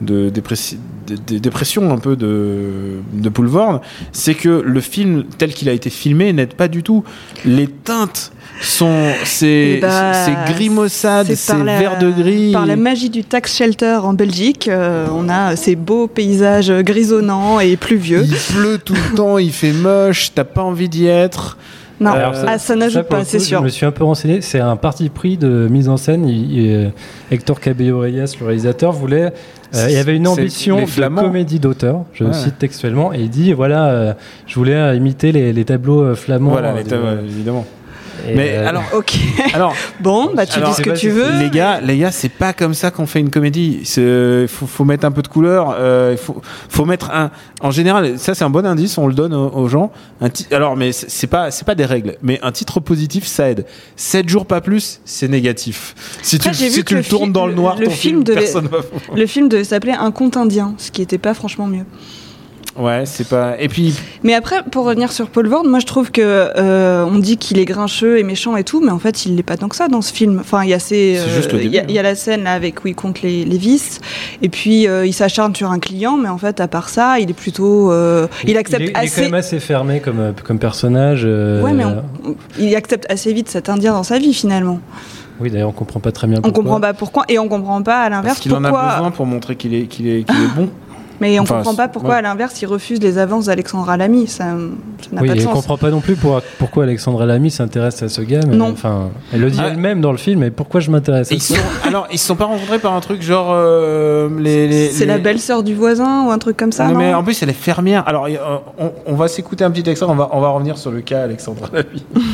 de, 0.01 0.31
dépressi- 0.31 0.79
de- 1.07 1.17
de 1.35 1.39
dépression 1.39 1.93
un 1.93 1.99
peu 1.99 2.17
de, 2.17 2.99
de 3.13 3.29
Poulvord, 3.29 3.81
c'est 4.13 4.35
que 4.35 4.63
le 4.65 4.81
film 4.81 5.25
tel 5.39 5.55
qu'il 5.55 5.69
a 5.69 5.73
été 5.73 5.91
filmé 5.91 6.33
n'aide 6.33 6.55
pas 6.55 6.69
du 6.69 6.83
tout. 6.83 7.05
Les 7.45 7.67
teintes 7.69 8.33
sont 8.61 9.11
c'est 9.25 9.75
Eh 9.77 9.81
bah, 9.81 10.13
c'est 10.15 10.53
gris 10.55 10.71
maussade, 10.71 11.27
c'est 11.35 11.53
par 11.55 11.63
la- 11.65 11.79
vert 11.79 11.99
de 11.99 12.11
gris. 12.11 12.53
Par 12.53 12.65
la 12.67 12.77
magie 12.77 13.11
du 13.11 13.23
tax 13.23 13.57
shelter 13.57 13.99
en 14.03 14.15
Belgique, 14.15 14.69
euh, 14.69 15.07
on 15.13 15.29
a 15.29 15.57
ces 15.57 15.77
beaux 15.77 16.07
paysages 16.07 16.71
grisonnants 16.71 17.61
et 17.61 17.77
pluvieux. 17.77 18.25
Il 18.25 18.35
pleut 18.55 18.79
tout 18.79 18.95
le 18.95 19.15
temps, 19.17 19.39
il 19.39 19.53
fait 19.53 19.73
moche, 19.73 20.33
t'as 20.35 20.45
pas 20.45 20.63
envie 20.63 20.89
d'y 20.89 21.07
être. 21.07 21.59
Non, 21.99 22.11
Euh, 22.15 22.45
ah, 22.47 22.59
ça 22.59 22.77
n'ajoute 22.77 23.03
pour 23.09 23.19
pas, 23.19 23.25
c'est 23.25 23.39
sûr. 23.39 23.61
Je 23.61 23.65
me 23.65 23.69
suis 23.71 23.87
un 23.87 23.91
peu 23.91 24.05
renseigné. 24.05 24.43
C'est 24.43 24.61
un 24.61 24.77
parti 24.77 25.09
pris 25.09 25.39
de 25.39 25.67
mise 25.71 25.89
en 25.89 25.97
scène. 25.97 26.29
Il- 26.29 26.53
il- 26.59 26.93
Hector 27.31 27.59
Cabello 27.59 28.01
Reyes, 28.01 28.25
le 28.41 28.47
réalisateur, 28.47 28.93
voulait. 28.93 29.33
euh, 29.75 29.87
il 29.89 29.95
y 29.95 29.97
avait 29.99 30.15
une 30.15 30.29
ambition 30.29 30.77
de 30.83 31.09
comédie 31.21 31.59
d'auteur. 31.59 32.05
Je 32.13 32.25
Ouais. 32.25 32.33
cite 32.35 32.59
textuellement. 32.59 33.13
Et 33.15 33.21
il 33.23 33.31
dit 33.31 33.53
voilà, 33.53 33.87
euh, 33.89 34.13
je 34.47 34.55
voulais 34.57 34.75
euh, 34.75 34.95
imiter 34.95 35.33
les, 35.33 35.53
les 35.53 35.65
tableaux 35.65 36.03
euh, 36.03 36.15
flamands. 36.15 36.51
Voilà, 36.51 36.75
euh, 36.75 37.23
les 37.23 37.31
évidemment. 37.35 37.65
Mais 38.35 38.53
euh, 38.57 38.69
alors, 38.69 38.83
Ok. 38.95 39.15
alors 39.55 39.75
Bon, 40.01 40.31
bah 40.35 40.47
tu 40.47 40.59
Alors, 40.59 40.71
dis 40.71 40.77
ce 40.77 40.83
que 40.83 40.91
tu 40.91 41.11
veux. 41.11 41.39
Les 41.39 41.51
gars, 41.51 41.81
les 41.81 41.99
gars, 41.99 42.11
c'est 42.11 42.29
pas 42.29 42.53
comme 42.53 42.75
ça 42.75 42.91
qu'on 42.91 43.07
fait 43.07 43.21
une 43.21 43.31
comédie. 43.31 43.81
Il 43.97 44.49
faut, 44.49 44.67
faut 44.67 44.85
mettre 44.85 45.05
un 45.07 45.11
peu 45.13 45.23
de 45.23 45.29
couleur. 45.29 45.75
euh, 45.79 46.11
Il 46.13 46.19
faut, 46.19 46.41
faut 46.69 46.85
mettre 46.85 47.11
un. 47.11 47.31
En 47.61 47.71
général, 47.71 48.19
ça 48.19 48.35
c'est 48.35 48.45
un 48.45 48.51
bon 48.51 48.67
indice. 48.67 48.99
On 48.99 49.07
le 49.07 49.15
donne 49.15 49.35
aux, 49.35 49.49
aux 49.51 49.69
gens. 49.69 49.91
Un 50.21 50.29
ti- 50.31 50.47
Alors, 50.51 50.77
mais 50.77 50.93
c'est 50.93 51.27
pas, 51.27 51.51
c'est 51.51 51.65
pas 51.67 51.75
des 51.75 51.85
règles. 51.85 52.17
Mais 52.23 52.39
un 52.43 52.53
titre 52.53 52.81
positif, 52.81 53.27
ça 53.27 53.51
aide. 53.51 53.67
7 53.97 54.29
jours 54.29 54.47
pas 54.47 54.61
plus, 54.61 55.01
c'est 55.05 55.29
négatif. 55.29 55.95
Si 56.23 56.39
tu, 56.39 56.49
Après, 56.49 56.69
si 56.71 56.85
tu 56.85 56.95
le 56.95 57.01
le 57.01 57.07
tournes 57.07 57.33
dans 57.33 57.47
le 57.47 57.55
noir, 57.55 57.77
le 57.79 57.87
ton 57.87 57.91
film 57.93 57.97
film, 58.17 58.25
devait- 58.25 58.41
personne 58.41 58.69
va. 58.69 58.79
Le 59.15 59.27
film 59.27 59.49
devait 59.49 59.65
s'appeler 59.65 59.93
Un 59.93 60.11
conte 60.11 60.37
indien, 60.37 60.75
ce 60.79 60.91
qui 60.91 61.03
était 61.03 61.19
pas 61.19 61.35
franchement 61.35 61.67
mieux. 61.67 61.85
Ouais, 62.79 63.05
c'est 63.07 63.27
pas. 63.29 63.55
Et 63.59 63.69
puis, 63.69 63.95
Mais 64.23 64.35
après, 64.35 64.63
pour 64.71 64.85
revenir 64.85 65.11
sur 65.11 65.29
Paul 65.29 65.47
Vord, 65.49 65.65
moi 65.65 65.79
je 65.79 65.87
trouve 65.87 66.11
que 66.11 66.21
euh, 66.23 67.05
on 67.07 67.19
dit 67.19 67.39
qu'il 67.39 67.59
est 67.59 67.65
grincheux 67.65 68.19
et 68.19 68.23
méchant 68.23 68.55
et 68.57 68.65
tout, 68.65 68.81
mais 68.85 68.91
en 68.91 68.99
fait 68.99 69.25
il 69.25 69.35
l'est 69.37 69.43
pas 69.43 69.57
tant 69.57 69.69
que 69.69 69.77
ça 69.77 69.89
dans 69.89 70.03
ce 70.03 70.13
film. 70.13 70.39
Enfin, 70.41 70.63
il 70.63 70.69
y 70.71 70.75
a 70.75 70.79
ces, 70.79 71.19
C'est 71.25 71.31
juste 71.35 71.53
le 71.53 71.59
euh, 71.59 71.63
il 71.65 71.71
y, 71.73 71.79
a- 71.79 71.81
début, 71.81 71.93
il 71.93 71.97
y 71.97 71.99
a 71.99 72.03
la 72.03 72.15
scène 72.15 72.43
là 72.45 72.53
avec 72.53 72.85
où 72.85 72.89
il 72.89 72.95
compte 72.95 73.23
les, 73.23 73.45
les 73.47 73.57
vices, 73.59 74.01
et 74.43 74.49
puis 74.51 74.87
euh, 74.87 75.07
il 75.07 75.13
s'acharne 75.15 75.55
sur 75.55 75.71
un 75.71 75.79
client, 75.79 76.19
mais 76.19 76.29
en 76.29 76.37
fait 76.39 76.61
à 76.61 76.69
part 76.69 76.89
ça, 76.91 77.19
il 77.19 77.31
est 77.31 77.35
plutôt, 77.35 77.91
euh, 77.93 78.27
il, 78.47 78.57
accepte 78.59 78.83
il 78.83 78.89
est, 78.89 78.91
il 78.91 78.91
est 78.91 78.93
quand 78.95 79.01
assez. 79.05 79.23
même 79.23 79.35
assez 79.35 79.59
fermé 79.61 80.01
comme, 80.01 80.35
comme 80.45 80.59
personnage. 80.59 81.23
euh, 81.25 81.63
Ouais, 81.63 81.73
mais 81.73 81.85
on- 81.87 82.03
il 82.59 82.75
accepte 82.77 83.07
assez 83.11 83.33
vite 83.33 83.49
cet 83.49 83.69
Indien 83.71 83.93
dans 83.95 84.03
sa 84.03 84.19
vie 84.19 84.35
finalement. 84.35 84.81
Oui, 85.41 85.51
d'ailleurs, 85.51 85.69
on 85.69 85.73
comprend 85.73 86.01
pas 86.01 86.13
très 86.13 86.27
bien 86.27 86.39
On 86.39 86.43
pourquoi. 86.43 86.63
comprend 86.63 86.81
pas 86.81 86.95
pourquoi 86.95 87.25
et 87.29 87.39
on 87.39 87.49
comprend 87.49 87.83
pas 87.83 87.97
à 88.01 88.09
parce 88.09 88.11
l'inverse 88.11 88.41
qu'il 88.41 88.55
en 88.55 88.65
a 88.65 88.71
besoin 88.71 89.11
pour 89.11 89.27
montrer 89.27 89.57
qu'il 89.57 89.75
est, 89.75 89.85
qu'il 89.85 90.07
est, 90.09 90.25
qu'il 90.25 90.37
est 90.37 90.55
bon. 90.57 90.69
Mais 91.21 91.39
on 91.39 91.43
Enfin, 91.45 91.57
comprend 91.57 91.75
pas 91.75 91.89
pourquoi 91.89 92.11
ouais. 92.13 92.17
à 92.19 92.23
l'inverse 92.23 92.61
il 92.61 92.67
refuse 92.67 93.01
les 93.01 93.19
avances 93.19 93.47
d'Alexandra 93.47 93.97
Lamy. 93.97 94.27
Ça, 94.27 94.45
ça 94.45 94.51
n'a 95.13 95.23
Oui, 95.23 95.29
pas 95.29 95.35
de 95.35 95.41
sens. 95.41 95.53
comprend 95.53 95.77
pas 95.79 95.91
non 95.91 96.01
plus 96.01 96.15
pour- 96.17 96.41
pourquoi 96.59 96.85
Alexandra 96.85 97.25
Lamy 97.27 97.51
s'intéresse 97.51 98.03
à 98.03 98.09
ce 98.09 98.21
gars. 98.21 98.41
mais 98.47 98.57
Non. 98.57 98.71
Enfin, 98.73 99.11
elle 99.33 99.41
le 99.41 99.51
dit 99.51 99.59
Ah. 99.63 99.69
elle-même 99.69 100.01
dans 100.01 100.13
le 100.13 100.19
film. 100.19 100.41
Mais 100.41 100.51
pourquoi 100.51 100.81
je 100.81 100.91
m'intéresse 100.91 101.31
à 101.33 101.35
Ils 101.35 101.41
ça 101.43 101.55
sont, 101.55 101.61
alors, 101.89 102.07
ils 102.13 102.19
se 102.19 102.27
sont 102.27 102.37
pas 102.37 102.45
rencontrés 102.47 102.79
par 102.79 102.95
un 102.95 103.01
truc 103.01 103.23
genre 103.23 103.49
euh, 103.51 104.29
les. 104.39 104.69
les- 104.69 104.91
C'est 104.91 105.07
la 105.07 105.17
les- 105.17 105.23
belle-sœur 105.23 105.63
du 105.63 105.75
voisin 105.75 106.27
ou 106.27 106.31
un 106.31 106.39
truc 106.39 106.57
comme 106.57 106.73
ça. 106.73 106.87
non, 106.87 106.93
Non, 106.93 106.99
mais 106.99 107.15
en 107.15 107.23
plus, 107.25 107.43
elle 107.43 107.51
est 107.51 107.53
fermière. 107.55 108.05
Alors, 108.07 108.29
on, 108.79 108.93
on 109.07 109.15
va 109.15 109.29
s'écouter 109.29 109.65
un 109.65 109.71
petit 109.71 109.89
extrait. 109.89 110.09
On 110.11 110.15
va, 110.15 110.29
on 110.33 110.41
va 110.41 110.49
revenir 110.51 110.77
sur 110.79 110.91
le 110.91 111.01
cas 111.01 111.23
Alexandra 111.23 111.69
Lamy. 111.73 112.05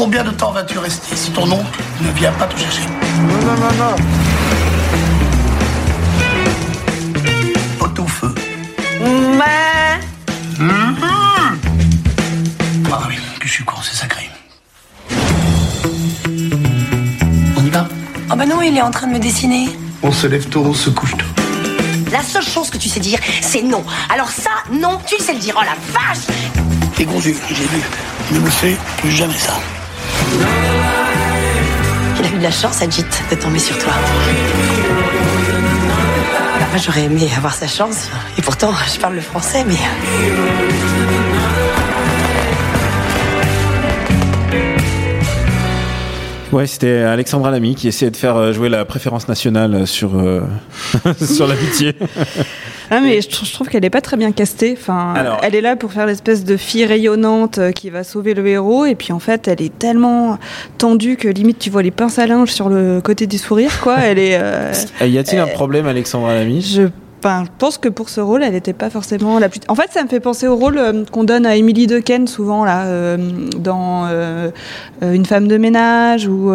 Combien 0.00 0.24
de 0.24 0.30
temps 0.30 0.50
vas-tu 0.50 0.78
rester 0.78 1.14
si 1.14 1.30
ton 1.30 1.42
oncle 1.42 1.78
ne 2.00 2.10
vient 2.12 2.32
pas 2.32 2.46
te 2.46 2.58
chercher 2.58 2.80
Non, 3.20 3.34
non, 3.34 3.54
non, 3.54 3.72
non. 3.76 3.96
Pot 7.78 7.98
au 7.98 8.06
feu. 8.06 8.34
Mhm. 10.58 10.96
Ah 12.90 13.02
oui, 13.08 13.16
que 13.38 13.46
je 13.46 13.52
suis 13.52 13.64
con, 13.64 13.76
c'est 13.82 13.94
sacré. 13.94 14.30
On 17.58 17.62
y 17.62 17.68
va? 17.68 17.86
Oh 18.32 18.36
bah 18.36 18.46
non, 18.46 18.62
il 18.62 18.74
est 18.78 18.80
en 18.80 18.90
train 18.90 19.06
de 19.06 19.12
me 19.12 19.18
dessiner. 19.18 19.68
On 20.02 20.12
se 20.12 20.26
lève 20.26 20.48
tôt, 20.48 20.64
on 20.64 20.72
se 20.72 20.88
couche 20.88 21.14
tôt. 21.18 21.26
La 22.10 22.22
seule 22.22 22.42
chose 22.42 22.70
que 22.70 22.78
tu 22.78 22.88
sais 22.88 23.00
dire, 23.00 23.18
c'est 23.42 23.60
non. 23.62 23.84
Alors 24.08 24.30
ça, 24.30 24.50
non, 24.72 24.98
tu 25.06 25.16
le 25.18 25.22
sais 25.22 25.34
le 25.34 25.40
dire. 25.40 25.56
Oh 25.58 25.62
la 25.62 25.76
vache 25.92 26.24
Tes 26.96 27.04
gros 27.04 27.20
yeux, 27.20 27.36
j'ai 27.50 27.66
vu. 27.66 27.82
Ne 28.32 28.38
me 28.38 28.48
fais 28.48 28.78
plus 28.96 29.10
jamais 29.10 29.36
ça. 29.36 29.60
Il 32.18 32.24
a 32.24 32.28
eu 32.28 32.38
de 32.38 32.42
la 32.42 32.50
chance, 32.50 32.82
Adjit, 32.82 33.04
de 33.30 33.36
tomber 33.36 33.58
sur 33.58 33.78
toi. 33.78 33.92
Bah, 36.58 36.66
moi, 36.70 36.80
J'aurais 36.84 37.04
aimé 37.04 37.28
avoir 37.36 37.54
sa 37.54 37.66
chance. 37.66 38.08
Et 38.38 38.42
pourtant, 38.42 38.72
je 38.92 39.00
parle 39.00 39.14
le 39.14 39.20
français, 39.20 39.64
mais... 39.66 39.76
Ouais, 46.52 46.66
c'était 46.66 47.02
Alexandra 47.02 47.52
Lamy 47.52 47.76
qui 47.76 47.86
essayait 47.86 48.10
de 48.10 48.16
faire 48.16 48.36
euh, 48.36 48.52
jouer 48.52 48.68
la 48.68 48.84
préférence 48.84 49.28
nationale 49.28 49.86
sur, 49.86 50.18
euh, 50.18 50.42
sur 51.24 51.46
l'amitié. 51.46 51.94
Ah 52.90 53.00
mais 53.00 53.20
je, 53.20 53.28
trou- 53.28 53.46
je 53.46 53.52
trouve 53.52 53.68
qu'elle 53.68 53.84
est 53.84 53.90
pas 53.90 54.00
très 54.00 54.16
bien 54.16 54.32
castée. 54.32 54.76
Enfin, 54.78 55.14
Alors- 55.16 55.40
elle 55.42 55.54
est 55.54 55.60
là 55.60 55.76
pour 55.76 55.92
faire 55.92 56.06
l'espèce 56.06 56.44
de 56.44 56.56
fille 56.56 56.84
rayonnante 56.84 57.58
euh, 57.58 57.70
qui 57.72 57.88
va 57.90 58.02
sauver 58.04 58.34
le 58.34 58.46
héros, 58.46 58.84
et 58.84 58.94
puis 58.96 59.12
en 59.12 59.18
fait, 59.20 59.46
elle 59.48 59.62
est 59.62 59.78
tellement 59.78 60.38
tendue 60.78 61.16
que 61.16 61.28
limite 61.28 61.58
tu 61.58 61.70
vois 61.70 61.82
les 61.82 61.90
pinces 61.92 62.18
à 62.18 62.26
linge 62.26 62.50
sur 62.50 62.68
le 62.68 63.00
côté 63.00 63.26
du 63.26 63.38
sourire, 63.38 63.80
quoi. 63.80 63.96
Elle 64.00 64.18
est. 64.18 64.38
euh, 64.40 64.72
y 65.02 65.18
a-t-il 65.18 65.38
un 65.38 65.46
problème, 65.46 65.86
Alexandra 65.86 66.34
Lamy? 66.34 66.60
je 66.62 66.82
enfin, 67.22 67.44
je 67.44 67.50
pense 67.58 67.76
que 67.76 67.90
pour 67.90 68.08
ce 68.08 68.20
rôle, 68.22 68.42
elle 68.42 68.54
n'était 68.54 68.72
pas 68.72 68.88
forcément 68.88 69.38
la 69.38 69.48
plus. 69.50 69.60
En 69.68 69.74
fait, 69.74 69.90
ça 69.92 70.02
me 70.02 70.08
fait 70.08 70.20
penser 70.20 70.46
au 70.48 70.56
rôle 70.56 70.78
euh, 70.78 71.04
qu'on 71.12 71.22
donne 71.24 71.44
à 71.46 71.54
Emily 71.54 71.86
Dequesne 71.86 72.26
souvent 72.26 72.64
là 72.64 72.86
euh, 72.86 73.18
dans 73.58 74.06
euh, 74.08 74.50
euh, 75.02 75.12
Une 75.12 75.26
femme 75.26 75.46
de 75.46 75.58
ménage 75.58 76.26
ou. 76.26 76.50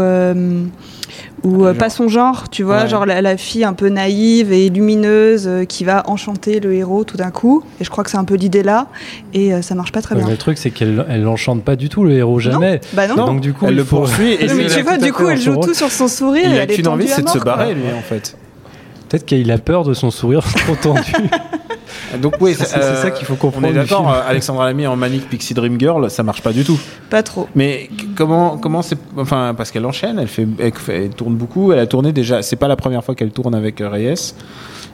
Ou 1.45 1.65
euh, 1.65 1.73
pas 1.73 1.89
son 1.89 2.07
genre, 2.09 2.49
tu 2.49 2.63
vois, 2.63 2.81
Ouais. 2.81 2.87
genre 2.89 3.05
la, 3.05 3.21
la 3.21 3.37
fille 3.37 3.63
un 3.63 3.71
peu 3.73 3.87
naïve 3.89 4.51
et 4.51 4.67
lumineuse 4.69 5.47
euh, 5.47 5.63
qui 5.63 5.83
va 5.85 6.03
enchanter 6.09 6.59
le 6.59 6.73
héros 6.73 7.03
tout 7.05 7.15
d'un 7.17 7.31
coup. 7.31 7.63
Et 7.79 7.83
je 7.85 7.89
crois 7.89 8.03
que 8.03 8.09
c'est 8.09 8.17
un 8.17 8.23
peu 8.25 8.35
l'idée 8.35 8.63
là, 8.63 8.87
et 9.33 9.53
euh, 9.53 9.61
ça 9.61 9.75
marche 9.75 9.91
pas 9.93 10.01
très 10.01 10.15
Ouais, 10.15 10.19
bien. 10.21 10.25
mais 10.27 10.33
le 10.33 10.37
truc, 10.39 10.57
c'est 10.57 10.71
qu'elle 10.71 11.05
elle 11.07 11.21
l'enchante 11.23 11.63
pas 11.63 11.75
du 11.77 11.87
tout, 11.87 12.03
le 12.03 12.11
héros, 12.13 12.39
jamais. 12.39 12.81
Bah 12.93 13.07
non. 13.07 13.15
Donc, 13.27 13.41
du 13.41 13.53
coup, 13.53 13.65
Elle 13.67 13.71
il 13.73 13.77
le 13.77 13.83
faut- 13.85 13.97
poursuit 13.97 14.33
et 14.33 14.47
Non, 14.47 14.55
mais 14.55 14.65
tu 14.67 14.81
vois, 14.81 14.97
du 14.97 15.13
coup, 15.13 15.27
elle 15.29 15.39
joue 15.39 15.55
tout 15.57 15.73
sur 15.73 15.91
son 15.91 16.07
sourire. 16.07 16.45
il 16.47 16.55
et 16.55 16.59
a 16.59 16.67
qu'une 16.67 16.87
envie, 16.87 17.07
c'est 17.07 17.21
de 17.23 17.29
se 17.29 17.37
barrer, 17.39 17.73
lui, 17.73 17.83
en 17.97 18.01
fait. 18.01 18.35
Peut-être 19.07 19.25
qu'il 19.25 19.51
a 19.51 19.59
peur 19.59 19.83
de 19.83 19.93
son 19.93 20.09
sourire 20.11 20.41
trop 20.65 20.75
tendu. 20.75 21.13
Donc, 22.17 22.35
oui, 22.39 22.55
C'est- 22.57 22.65
ça 22.65 23.11
qu'il 23.11 23.25
faut 23.25 23.35
comprendre 23.35 23.67
On 23.67 23.69
est 23.69 23.73
du 23.73 23.79
d'accord, 23.79 24.11
euh, 24.11 24.21
Alexandra 24.27 24.65
Lamy 24.65 24.87
en 24.87 24.95
Manic 24.95 25.29
Pixie 25.29 25.53
Dream 25.53 25.79
Girl, 25.79 26.09
ça 26.09 26.23
marche 26.23 26.41
pas 26.41 26.51
du 26.53 26.63
tout. 26.63 26.79
Pas 27.09 27.23
trop. 27.23 27.47
Mais 27.55 27.89
comment 28.15 28.57
comment 28.57 28.81
c'est 28.81 28.97
enfin 29.17 29.53
parce 29.55 29.71
qu'elle 29.71 29.85
enchaîne, 29.85 30.19
elle 30.19 30.27
fait, 30.27 30.47
elle 30.59 30.73
fait- 30.73 31.05
elle 31.05 31.09
tourne 31.09 31.35
beaucoup, 31.35 31.71
elle 31.71 31.79
a 31.79 31.87
tourné 31.87 32.11
déjà, 32.11 32.41
c'est 32.41 32.55
pas 32.55 32.67
la 32.67 32.75
première 32.75 33.03
fois 33.03 33.15
qu'elle 33.15 33.31
tourne 33.31 33.55
avec 33.55 33.81
euh, 33.81 33.89
Reyes. 33.89 34.33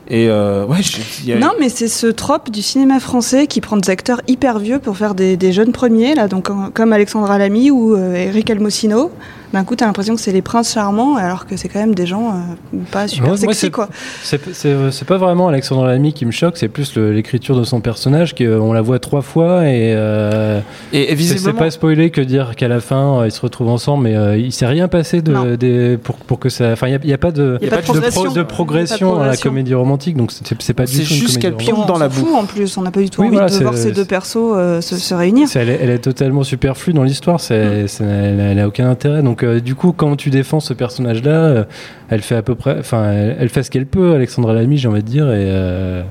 Et 0.09 0.27
euh, 0.29 0.65
ouais, 0.65 0.81
je- 0.81 0.97
il 1.23 1.29
y 1.29 1.33
a- 1.33 1.37
Non, 1.37 1.51
mais 1.59 1.69
c'est 1.69 1.87
ce 1.87 2.07
trope 2.07 2.49
du 2.51 2.61
cinéma 2.61 2.99
français 2.99 3.47
qui 3.47 3.61
prend 3.61 3.77
des 3.77 3.89
acteurs 3.89 4.19
hyper 4.27 4.59
vieux 4.59 4.79
pour 4.79 4.97
faire 4.97 5.15
des, 5.15 5.37
des 5.37 5.53
jeunes 5.53 5.71
premiers, 5.71 6.15
là, 6.15 6.27
donc 6.27 6.49
comme 6.73 6.91
Alexandra 6.93 7.37
Lamy 7.37 7.71
ou 7.71 7.95
euh, 7.95 8.15
Eric 8.15 8.49
Almocino. 8.49 9.11
D'un 9.53 9.63
coup, 9.65 9.75
t'as 9.75 9.85
l'impression 9.85 10.15
que 10.15 10.21
c'est 10.21 10.31
les 10.31 10.41
princes 10.41 10.73
charmants, 10.73 11.15
alors 11.17 11.45
que 11.45 11.57
c'est 11.57 11.67
quand 11.67 11.79
même 11.79 11.93
des 11.93 12.05
gens 12.05 12.29
euh, 12.29 12.77
pas 12.91 13.07
super 13.07 13.27
Moi- 13.27 13.37
moi, 13.37 13.37
sexy, 13.53 13.59
c'est- 13.59 13.69
quoi. 13.71 13.89
C'est 14.23 14.53
c'est- 14.53 14.91
c'est 14.91 15.05
pas 15.05 15.17
vraiment 15.17 15.47
Alexandre 15.49 15.85
Lamy 15.87 16.13
qui 16.13 16.25
me 16.25 16.31
choque, 16.31 16.57
c'est 16.57 16.67
plus 16.69 16.95
le- 16.95 17.11
l'écriture 17.11 17.57
de 17.57 17.63
son 17.63 17.81
personnage, 17.81 18.33
qu'on 18.35 18.71
la 18.73 18.81
voit 18.81 18.99
trois 18.99 19.21
fois 19.21 19.65
et. 19.67 19.93
euh, 19.95 20.59
et, 20.93 20.99
et 20.99 21.01
c'est- 21.03 21.09
C'est 21.09 21.15
visiblement 21.15 21.59
pas 21.59 21.71
spoilé 21.71 22.09
que 22.11 22.21
dire 22.21 22.55
qu'à 22.55 22.67
la 22.67 22.79
fin 22.79 23.19
euh, 23.21 23.27
ils 23.27 23.31
se 23.31 23.41
retrouvent 23.41 23.69
ensemble, 23.69 24.03
mais 24.05 24.15
euh, 24.15 24.37
il 24.37 24.51
s'est 24.53 24.65
rien 24.65 24.87
passé 24.87 25.21
de, 25.21 25.31
Non. 25.33 25.55
des, 25.55 25.97
pour, 25.97 26.15
pour 26.15 26.39
que 26.39 26.49
ça. 26.49 26.71
Enfin, 26.71 26.87
il 26.87 26.99
n'y 27.05 27.13
a, 27.13 27.17
pas 27.17 27.31
de, 27.31 27.57
Y 27.61 27.67
a 27.67 27.69
pas 27.69 27.77
de 27.77 27.81
pro- 27.81 27.93
progression. 27.93 28.21
de 28.23 28.27
Y 28.27 28.31
a 28.31 28.33
pas 28.33 28.39
de 28.39 28.43
progression 28.47 29.13
dans 29.15 29.23
la 29.25 29.37
comédie 29.37 29.73
romantique, 29.73 30.15
donc 30.17 30.31
c'est 30.31 30.45
c'est 30.61 30.73
pas 30.73 30.85
du 30.85 30.93
C'est 30.93 31.03
tout 31.03 31.09
une 31.13 31.19
juste 31.19 31.39
qu'elle 31.39 31.55
on 31.73 31.85
dans 31.85 31.97
la 31.97 32.07
boue. 32.09 32.35
en 32.35 32.45
plus, 32.45 32.77
on 32.77 32.81
n'a 32.83 32.91
pas 32.91 33.01
du 33.01 33.09
tout 33.09 33.21
Oui, 33.21 33.27
envie 33.27 33.35
voilà, 33.35 33.49
de 33.49 33.53
c'est- 33.53 33.63
voir 33.63 33.75
ces 33.75 33.91
deux 33.91 34.05
persos 34.05 34.37
euh, 34.55 34.79
se, 34.81 34.95
se 34.97 35.13
réunir. 35.13 35.47
C'est- 35.47 35.59
Elle 35.59 35.69
est, 35.69 35.79
elle 35.81 35.89
est 35.89 35.99
totalement 35.99 36.43
superflue 36.43 36.93
dans 36.93 37.03
l'histoire, 37.03 37.35
Mm. 37.35 37.39
c'est, 37.39 37.87
c'est- 37.87 38.03
elle, 38.03 38.39
elle 38.39 38.59
a 38.59 38.67
aucun 38.67 38.89
intérêt. 38.89 39.21
Donc, 39.21 39.40
euh, 39.43 39.59
du 39.59 39.75
coup, 39.75 39.91
quand 39.91 40.15
tu 40.15 40.29
défends 40.29 40.59
ce 40.59 40.73
personnage-là, 40.73 41.31
euh, 41.31 41.63
elle 42.09 42.21
fait 42.21 42.35
à 42.35 42.41
peu 42.41 42.55
près, 42.55 42.77
enfin, 42.79 43.11
elle, 43.11 43.37
elle 43.39 43.49
fait 43.49 43.63
ce 43.63 43.71
qu'elle 43.71 43.85
peut, 43.85 44.13
Alexandra 44.13 44.53
Lamy, 44.53 44.77
j'ai 44.77 44.87
envie 44.87 45.03
de 45.03 45.07
dire, 45.07 45.27
et 45.31 45.45
euh, 45.47 46.03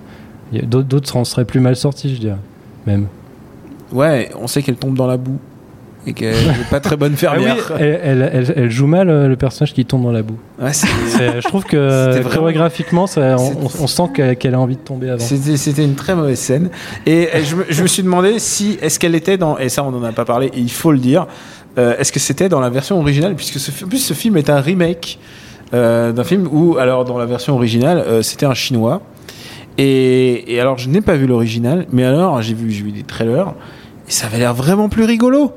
d'autres, 0.65 1.17
en 1.17 1.25
seraient 1.25 1.45
plus 1.45 1.61
mal 1.61 1.77
sortis, 1.77 2.15
je 2.15 2.21
dirais, 2.21 2.37
même. 2.87 3.07
ouais, 3.93 4.31
on 4.41 4.47
sait 4.47 4.63
qu'elle 4.63 4.77
tombe 4.77 4.97
dans 4.97 5.07
la 5.07 5.17
boue 5.17 5.39
et 6.07 6.15
qu'elle 6.15 6.35
est 6.35 6.71
pas 6.71 6.81
très 6.81 6.97
bonne 6.97 7.13
Ah 7.13 7.35
oui, 7.37 7.45
fermière. 7.45 7.73
elle, 7.79 8.01
elle- 8.03 8.31
elle- 8.33 8.53
elle 8.57 8.71
joue 8.71 8.87
mal 8.87 9.27
le 9.27 9.37
personnage 9.37 9.75
qui 9.75 9.85
tombe 9.85 10.03
dans 10.05 10.13
la 10.13 10.23
boue. 10.23 10.39
Ouais, 10.59 10.73
je 10.73 11.47
trouve 11.47 11.65
que 11.65 11.77
vraiment- 12.23 12.31
chorégraphiquement, 12.31 13.07
ça, 13.07 13.37
on, 13.39 13.69
on 13.83 13.87
sent 13.87 14.37
qu'elle, 14.39 14.55
a 14.55 14.59
envie 14.59 14.77
de 14.77 14.81
tomber 14.81 15.11
avant. 15.11 15.23
C'était, 15.23 15.85
une 15.85 15.95
très 15.97 16.15
mauvaise 16.15 16.39
scène. 16.39 16.71
Et 17.07 17.29
je 17.45 17.55
me, 17.55 17.65
je 17.69 17.83
me 17.83 17.87
suis 17.87 18.03
demandé 18.03 18.39
si, 18.39 18.79
est-ce 18.81 18.99
qu'elle 18.99 19.15
était 19.15 19.37
dans, 19.37 19.59
et 19.59 19.69
ça 19.69 19.85
on 19.85 19.89
en 19.95 20.03
a 20.03 20.13
pas 20.13 20.25
parlé, 20.25 20.47
et 20.47 20.59
il 20.59 20.71
faut 20.71 20.91
le 20.93 20.99
dire, 20.99 21.27
euh, 21.79 21.97
est-ce 21.99 22.13
que 22.13 22.19
c'était 22.19 22.49
dans 22.49 22.61
la 22.61 22.71
version 22.71 22.99
originale, 22.99 23.35
puisque 23.35 23.59
ce, 23.59 23.71
plus 23.85 23.99
ce 23.99 24.15
film 24.15 24.37
est 24.37 24.51
un 24.51 24.61
remake 24.61 25.19
euh, 25.73 26.13
d'un 26.13 26.25
film 26.25 26.49
où, 26.51 26.77
alors 26.79 27.05
dans 27.05 27.19
la 27.19 27.27
version 27.27 27.55
originale, 27.55 27.99
euh, 27.99 28.23
c'était 28.23 28.47
un 28.47 28.55
chinois. 28.55 29.03
Et, 29.79 30.59
alors 30.61 30.79
je 30.79 30.89
n'ai 30.89 31.01
pas 31.01 31.15
vu 31.15 31.27
l'original, 31.27 31.87
mais 31.93 32.05
alors 32.05 32.43
j'ai 32.43 32.55
vu, 32.55 32.69
vu 32.69 32.93
des 32.93 33.03
trailers, 33.03 33.55
et 34.09 34.11
ça 34.11 34.27
avait 34.27 34.39
l'air 34.39 34.53
vraiment 34.53 34.89
plus 34.89 35.05
rigolo. 35.05 35.53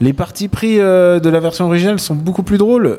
Les 0.00 0.12
parties 0.12 0.48
pris 0.48 0.78
de 0.78 1.28
la 1.28 1.40
version 1.40 1.66
originale 1.66 2.00
sont 2.00 2.14
beaucoup 2.14 2.42
plus 2.42 2.56
drôles. 2.56 2.96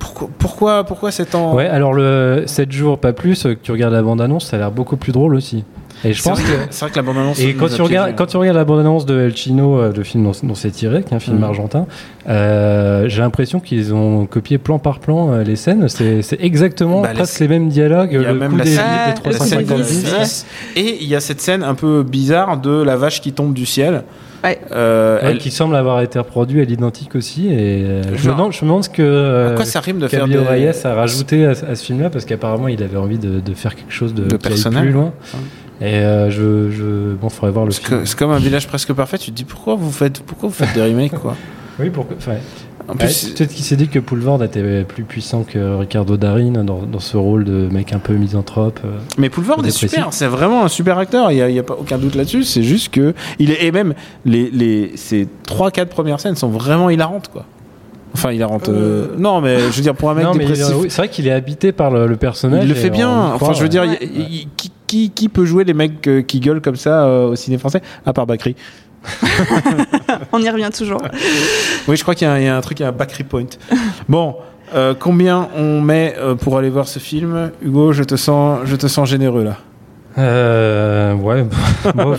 Pourquoi, 0.00 0.28
pourquoi, 0.38 0.84
pourquoi 0.84 1.10
c'est 1.12 1.34
en. 1.36 1.54
Ouais, 1.54 1.68
alors 1.68 1.94
le 1.94 2.42
7 2.46 2.72
jours, 2.72 2.98
pas 2.98 3.12
plus, 3.12 3.44
que 3.44 3.54
tu 3.54 3.70
regardes 3.70 3.94
la 3.94 4.02
bande-annonce, 4.02 4.46
ça 4.46 4.56
a 4.56 4.58
l'air 4.58 4.72
beaucoup 4.72 4.96
plus 4.96 5.12
drôle 5.12 5.36
aussi. 5.36 5.64
Et 6.04 6.12
je 6.12 6.22
pense 6.22 6.40
vrai, 6.40 6.48
que. 6.50 6.56
que- 6.66 6.66
c'est 6.70 6.80
vrai 6.84 6.90
que 6.90 6.96
la 6.96 7.02
bande-annonce. 7.02 7.40
Et 7.40 7.52
nous 7.54 7.58
quand 7.58 7.68
tu, 7.74 7.80
regardes, 7.82 8.14
quand 8.16 8.26
tu 8.26 8.36
regardes 8.36 8.56
la 8.58 8.64
bande-annonce 8.64 9.06
de 9.06 9.18
El 9.20 9.36
Chino, 9.36 9.78
euh, 9.78 9.92
le 9.96 10.02
film 10.04 10.24
dont, 10.24 10.32
dont 10.42 10.54
c'est 10.54 10.70
tiré, 10.70 11.02
qui 11.02 11.12
est 11.14 11.16
un 11.16 11.20
film 11.20 11.38
Mhm. 11.38 11.44
argentin, 11.44 11.86
euh, 12.28 13.08
j'ai 13.08 13.20
l'impression 13.22 13.60
qu'ils 13.60 13.94
ont 13.94 14.26
copié 14.26 14.58
plan 14.58 14.78
par 14.78 14.98
plan 15.00 15.32
euh, 15.32 15.42
les 15.42 15.56
scènes. 15.56 15.88
C'est 15.88 16.22
exactement 16.40 17.02
Bah, 17.02 17.10
presque 17.14 17.40
les 17.40 17.48
mêmes 17.48 17.68
dialogues. 17.68 18.10
Il 18.12 18.22
y 18.22 18.26
a 18.26 18.32
le 18.32 18.38
même 18.38 18.52
coup 18.52 18.56
la 18.58 18.64
des, 18.64 18.70
scène, 18.70 18.84
des 18.84 18.90
Ah, 19.06 19.12
des 19.12 19.20
350 19.20 19.80
vis. 19.80 20.46
Et 20.76 20.98
il 21.00 21.08
y 21.08 21.14
a 21.14 21.20
cette 21.20 21.40
scène 21.40 21.62
un 21.62 21.74
peu 21.74 22.02
bizarre 22.02 22.58
de 22.58 22.82
la 22.82 22.96
vache 22.96 23.20
qui 23.20 23.32
tombe 23.32 23.52
du 23.54 23.66
ciel. 23.66 24.02
Ouais. 24.44 24.60
Euh, 24.70 25.16
Ouais, 25.22 25.30
elle- 25.30 25.38
qui 25.38 25.50
semble 25.50 25.74
avoir 25.76 26.02
été 26.02 26.18
reproduit 26.18 26.60
à 26.60 26.64
l'identique 26.64 27.16
aussi. 27.16 27.48
Et 27.48 27.84
je, 28.14 28.28
me 28.28 28.34
demande, 28.34 28.52
je 28.52 28.58
me 28.58 28.68
demande 28.68 28.84
ce 28.84 28.90
que 28.90 29.02
euh, 29.02 29.46
Pourquoi 29.48 29.64
ça 29.64 29.80
rime 29.80 29.98
de 29.98 30.06
faire 30.08 30.28
des... 30.28 30.36
Reyes 30.36 30.70
a 30.84 30.94
rajouté 30.94 31.46
à, 31.46 31.50
à 31.50 31.74
ce 31.74 31.84
film-là, 31.84 32.10
parce 32.10 32.26
qu'apparemment 32.26 32.68
il 32.68 32.82
avait 32.82 32.98
envie 32.98 33.18
de, 33.18 33.40
de 33.40 33.54
faire 33.54 33.74
quelque 33.74 33.92
chose 33.92 34.14
de, 34.14 34.24
De 34.24 34.36
personnel. 34.36 34.82
plus 34.84 34.92
loin. 34.92 35.12
Et 35.80 35.84
euh, 35.96 36.30
je, 36.30 36.70
je, 36.70 37.14
bon, 37.14 37.28
faudrait 37.28 37.52
voir 37.52 37.64
le 37.66 37.70
C'est 37.70 37.84
film. 37.84 38.00
que- 38.00 38.04
c'est 38.06 38.18
comme 38.18 38.30
un 38.30 38.38
village 38.38 38.66
presque 38.66 38.92
parfait. 38.92 39.18
Tu 39.18 39.30
te 39.30 39.36
dis 39.36 39.44
pourquoi 39.44 39.74
vous 39.74 39.90
faites, 39.92 40.20
pourquoi 40.20 40.48
vous 40.48 40.54
faites 40.54 40.74
des 40.74 40.82
remakes 40.82 41.18
quoi. 41.18 41.36
Oui, 41.78 41.90
pourquoi 41.90 42.16
enfin, 42.16 42.36
En 42.88 42.92
Ouais, 42.92 42.98
plus, 43.00 43.34
Peut-être 43.36 43.52
qu'il 43.52 43.62
s'est 43.62 43.76
dit 43.76 43.88
que 43.88 43.98
Poulvord 43.98 44.42
était 44.42 44.82
plus 44.84 45.04
puissant 45.04 45.42
que 45.42 45.76
Ricardo 45.76 46.16
Darin 46.16 46.64
dans, 46.64 46.78
dans 46.90 46.98
ce 47.00 47.18
rôle 47.18 47.44
de 47.44 47.68
mec 47.70 47.92
un 47.92 47.98
peu 47.98 48.14
misanthrope. 48.14 48.80
euh. 48.86 48.96
mais 49.18 49.28
Poulvord 49.28 49.62
est 49.66 49.70
super. 49.70 50.08
C'est 50.12 50.26
vraiment 50.26 50.64
un 50.64 50.68
super 50.68 50.96
acteur. 50.96 51.30
Il 51.32 51.36
y 51.36 51.42
a, 51.42 51.50
il 51.50 51.62
pas 51.62 51.76
aucun 51.78 51.98
doute 51.98 52.14
là-dessus. 52.14 52.44
C'est 52.44 52.62
juste 52.62 52.88
que 52.94 53.12
il 53.38 53.50
est 53.50 53.62
et 53.66 53.72
même 53.72 53.92
les 54.24 54.48
les 54.50 54.92
ces 54.96 55.28
trois 55.44 55.70
quatre 55.70 55.90
premières 55.90 56.18
scènes 56.20 56.36
sont 56.36 56.48
vraiment 56.48 56.88
hilarantes 56.88 57.28
quoi. 57.28 57.44
Enfin 58.14 58.32
hilarantes. 58.32 58.70
euh, 58.70 59.08
Non 59.18 59.42
mais 59.42 59.58
je 59.58 59.76
veux 59.76 59.82
dire 59.82 59.94
pour 59.94 60.08
un 60.08 60.14
mec 60.14 60.24
Non, 60.24 60.32
dépressif. 60.32 60.64
euh, 60.70 60.86
c'est 60.88 60.96
vrai 60.96 61.08
qu'il 61.10 61.26
est 61.28 61.32
habité 61.32 61.72
par 61.72 61.90
le, 61.90 62.06
le 62.06 62.16
personnage. 62.16 62.62
Il 62.64 62.68
le 62.70 62.74
fait 62.74 62.88
bien. 62.88 63.10
Enfin, 63.10 63.36
croit, 63.36 63.52
je 63.52 63.60
veux 63.62 63.68
dire, 63.68 63.82
ouais. 63.82 63.98
il- 64.00 64.20
il- 64.32 64.48
qui, 64.56 64.72
qui, 64.86 65.10
qui 65.10 65.28
peut 65.28 65.44
jouer 65.44 65.64
les 65.64 65.74
mecs 65.74 66.06
euh, 66.08 66.22
qui 66.22 66.40
gueulent 66.40 66.60
comme 66.60 66.76
ça 66.76 67.04
euh, 67.04 67.28
au 67.28 67.36
ciné 67.36 67.58
français 67.58 67.82
À 68.04 68.12
part 68.12 68.26
Bakri. 68.26 68.54
On 70.32 70.40
y 70.42 70.50
revient 70.50 70.70
toujours. 70.76 71.02
Oui, 71.88 71.96
je 71.96 72.02
crois 72.02 72.14
qu'il 72.14 72.26
y, 72.26 72.30
a 72.30 72.34
un- 72.34 72.38
il 72.38 72.44
y 72.44 72.48
a 72.48 72.56
un 72.56 72.60
truc, 72.60 72.80
il 72.80 72.82
y 72.82 72.86
a 72.86 72.88
un 72.88 72.92
Bakri 72.92 73.22
Point. 73.24 73.46
Bon, 74.08 74.34
euh, 74.74 74.94
combien 74.98 75.48
on 75.56 75.80
met 75.80 76.14
euh, 76.18 76.34
pour 76.34 76.58
aller 76.58 76.70
voir 76.70 76.88
ce 76.88 76.98
film? 76.98 77.50
Hugo, 77.62 77.92
je 77.92 78.02
te 78.02 78.16
sens, 78.16 78.60
je 78.64 78.74
te 78.76 78.86
sens 78.88 79.08
généreux 79.08 79.44
là. 79.44 79.58
Euh, 80.18 81.14
ouais. 81.14 81.44
bon, 81.94 82.16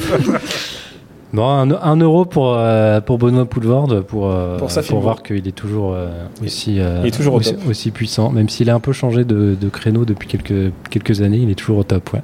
Bon, 1.34 1.46
un, 1.46 1.72
un 1.72 1.96
euro 1.98 2.24
pour, 2.24 2.54
euh, 2.56 3.02
pour 3.02 3.18
Benoît 3.18 3.46
Poulvord 3.46 3.90
pour, 4.08 4.32
euh, 4.32 4.58
Pour 4.58 4.70
pour 4.88 5.00
voir 5.02 5.24
qu'il 5.24 5.46
est 5.46 5.52
toujours 5.52 5.94
euh, 5.94 6.10
aussi, 6.44 6.80
euh, 6.80 7.02
Il 7.04 7.08
est 7.08 7.12
toujours 7.12 7.34
au 7.34 7.40
aussi, 7.40 7.54
top. 7.54 7.68
aussi 7.68 7.92
puissant. 7.92 8.30
Même 8.32 8.48
s'il 8.48 8.70
a 8.70 8.76
un 8.76 8.80
peu 8.80 8.94
changé 8.94 9.26
de, 9.26 9.58
de 9.60 9.70
créneau 9.70 10.06
depuis 10.06 10.28
quelques, 10.30 10.72
quelques 10.90 11.22
années, 11.22 11.40
il 11.40 11.50
est 11.52 11.56
toujours 11.56 11.80
au 11.80 11.84
top. 11.84 12.14
Ouais. 12.14 12.22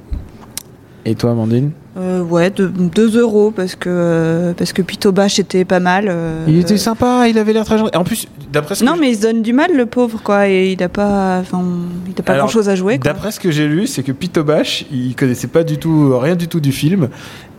Et 1.06 1.14
toi, 1.14 1.32
Amandine 1.32 1.70
Euh, 1.98 2.22
ouais, 2.22 2.50
2 2.50 3.18
euros 3.20 3.52
parce 3.54 3.74
que 3.74 3.88
euh, 3.90 4.52
parce 4.54 4.72
que 4.72 4.80
Pito 4.82 5.12
Bash 5.12 5.38
était 5.38 5.64
pas 5.64 5.78
mal. 5.80 6.06
euh, 6.08 6.44
Il 6.48 6.58
était 6.58 6.78
sympa, 6.78 7.28
il 7.28 7.36
avait 7.38 7.52
l'air 7.52 7.64
très 7.64 7.76
gentil. 7.78 7.96
En 7.96 8.04
plus, 8.04 8.26
d'après 8.52 8.74
ce 8.74 8.84
Non, 8.84 8.96
mais 8.98 9.10
il 9.10 9.16
se 9.16 9.22
donne 9.22 9.42
du 9.42 9.52
mal, 9.52 9.70
le 9.76 9.86
pauvre, 9.86 10.20
quoi, 10.24 10.48
et 10.48 10.72
il 10.72 10.82
a 10.82 10.88
pas, 10.88 11.42
il 11.42 12.14
a 12.18 12.22
pas 12.22 12.32
Alors, 12.32 12.46
grand 12.46 12.52
chose 12.52 12.68
à 12.68 12.74
jouer, 12.74 12.98
quoi. 12.98 13.12
D'après 13.12 13.30
ce 13.32 13.38
que 13.38 13.50
j'ai 13.50 13.68
lu, 13.68 13.86
c'est 13.86 14.02
que 14.02 14.12
Pete 14.12 14.32
Tobash, 14.32 14.86
il 14.90 15.14
connaissait 15.14 15.46
pas 15.46 15.62
du 15.62 15.76
tout, 15.78 16.18
rien 16.18 16.36
du 16.36 16.48
tout 16.48 16.60
du 16.60 16.72
film. 16.72 17.08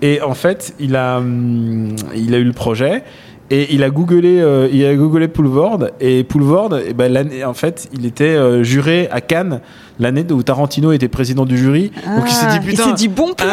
Et 0.01 0.21
en 0.21 0.33
fait, 0.33 0.73
il 0.79 0.95
a, 0.95 1.17
hum, 1.19 1.95
il 2.15 2.33
a 2.33 2.37
eu 2.39 2.43
le 2.43 2.53
projet. 2.53 3.03
Et 3.51 3.75
il 3.75 3.83
a 3.83 3.91
googlé, 3.91 4.39
euh, 4.41 4.67
il 4.73 4.83
a 4.85 4.95
googlé 4.95 5.27
Poulvord 5.27 5.89
et 5.99 6.23
Poulvord, 6.23 6.77
eh 6.83 6.93
ben, 6.93 7.13
l'année, 7.13 7.45
en 7.45 7.53
fait, 7.53 7.87
il 7.93 8.05
était 8.07 8.23
euh, 8.23 8.63
juré 8.63 9.07
à 9.11 9.21
Cannes 9.21 9.61
l'année 9.99 10.25
où 10.31 10.41
Tarantino 10.41 10.91
était 10.91 11.07
président 11.09 11.45
du 11.45 11.55
jury. 11.57 11.91
Donc 12.07 12.23
il 12.25 12.31
s'est 12.31 12.47
Ah, 12.49 12.57
dit 12.57 12.65
putain, 12.67 12.83
il 12.83 12.87
s'est 12.89 12.93
dit 12.95 13.07
bon 13.07 13.33
plan. 13.35 13.47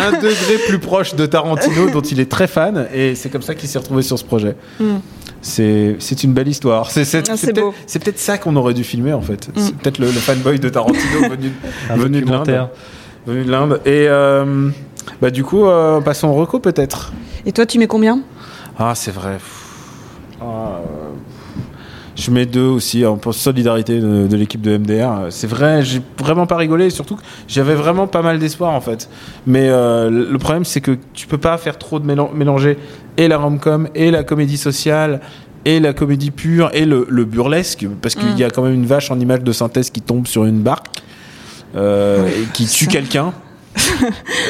un, 0.00 0.08
un 0.08 0.12
degré 0.12 0.56
plus 0.66 0.78
proche 0.78 1.14
de 1.14 1.26
Tarantino 1.26 1.90
dont 1.92 2.00
il 2.00 2.20
est 2.20 2.30
très 2.30 2.46
fan 2.46 2.86
et 2.94 3.14
c'est 3.14 3.28
comme 3.28 3.42
ça 3.42 3.54
qu'il 3.54 3.68
s'est 3.68 3.78
retrouvé 3.78 4.02
sur 4.02 4.18
ce 4.18 4.24
projet. 4.24 4.56
Hmm. 4.80 4.96
C'est 5.42 5.96
c'est 5.98 6.24
une 6.24 6.32
belle 6.32 6.48
histoire. 6.48 6.90
C'est 6.90 7.02
Ah, 7.28 7.34
c'est 7.36 8.02
peut-être 8.02 8.18
ça 8.18 8.38
qu'on 8.38 8.56
aurait 8.56 8.72
dû 8.72 8.82
filmer 8.82 9.12
en 9.12 9.20
fait. 9.20 9.48
Mm. 9.48 9.52
C'est 9.60 9.76
peut-être 9.76 9.98
le, 9.98 10.06
le 10.06 10.12
fanboy 10.12 10.58
de 10.58 10.70
Tarantino 10.70 11.28
venu, 11.30 11.52
Un 11.90 11.96
venu 11.96 12.08
de 12.08 12.14
l'Inde. 12.14 12.22
documentaire. 12.24 12.68
Venu 13.26 13.44
de 13.44 13.50
l'Inde. 13.50 13.80
Et 13.84 14.06
euh, 14.08 14.70
bah 15.20 15.30
du 15.30 15.44
coup, 15.44 15.66
euh, 15.66 16.00
passons 16.00 16.28
au 16.28 16.32
reco 16.34 16.60
peut-être. 16.60 17.12
Et 17.44 17.52
toi, 17.52 17.66
tu 17.66 17.78
mets 17.78 17.86
combien? 17.86 18.20
Ah 18.78 18.94
c'est 18.94 19.10
vrai. 19.12 19.38
Ah, 20.40 20.44
euh, 20.44 21.10
Je 22.16 22.30
mets 22.30 22.46
deux 22.46 22.60
aussi 22.66 23.04
en 23.06 23.18
solidarité 23.32 24.00
de, 24.00 24.26
de 24.26 24.36
l'équipe 24.36 24.60
de 24.60 24.76
MDR. 24.78 25.26
C'est 25.30 25.46
vrai, 25.46 25.82
j'ai 25.82 26.00
vraiment 26.18 26.46
pas 26.46 26.56
rigolé. 26.56 26.90
Surtout 26.90 27.16
que 27.16 27.22
j'avais 27.48 27.74
vraiment 27.74 28.06
pas 28.06 28.22
mal 28.22 28.38
d'espoir 28.38 28.72
en 28.72 28.80
fait. 28.80 29.08
Mais 29.46 29.68
euh, 29.68 30.10
le 30.10 30.38
problème, 30.38 30.64
c'est 30.64 30.80
que 30.80 30.96
tu 31.12 31.26
peux 31.26 31.38
pas 31.38 31.56
faire 31.58 31.78
trop 31.78 31.98
de 31.98 32.06
mélan- 32.06 32.30
mélanger 32.34 32.78
et 33.16 33.28
la 33.28 33.38
rom-com 33.38 33.88
et 33.94 34.10
la 34.10 34.22
comédie 34.24 34.56
sociale 34.58 35.20
et 35.64 35.80
la 35.80 35.92
comédie 35.94 36.30
pure 36.30 36.70
et 36.74 36.84
le, 36.84 37.06
le 37.08 37.24
burlesque 37.24 37.86
parce 38.02 38.14
qu'il 38.14 38.34
Mm. 38.34 38.38
y 38.38 38.44
a 38.44 38.50
quand 38.50 38.62
même 38.62 38.74
une 38.74 38.86
vache 38.86 39.10
en 39.10 39.18
image 39.18 39.42
de 39.42 39.52
synthèse 39.52 39.90
qui 39.90 40.00
tombe 40.02 40.26
sur 40.26 40.44
une 40.44 40.60
barque 40.60 40.88
euh, 41.76 42.26
et 42.28 42.44
qui 42.52 42.66
tue 42.66 42.86
quelqu'un. 42.86 43.32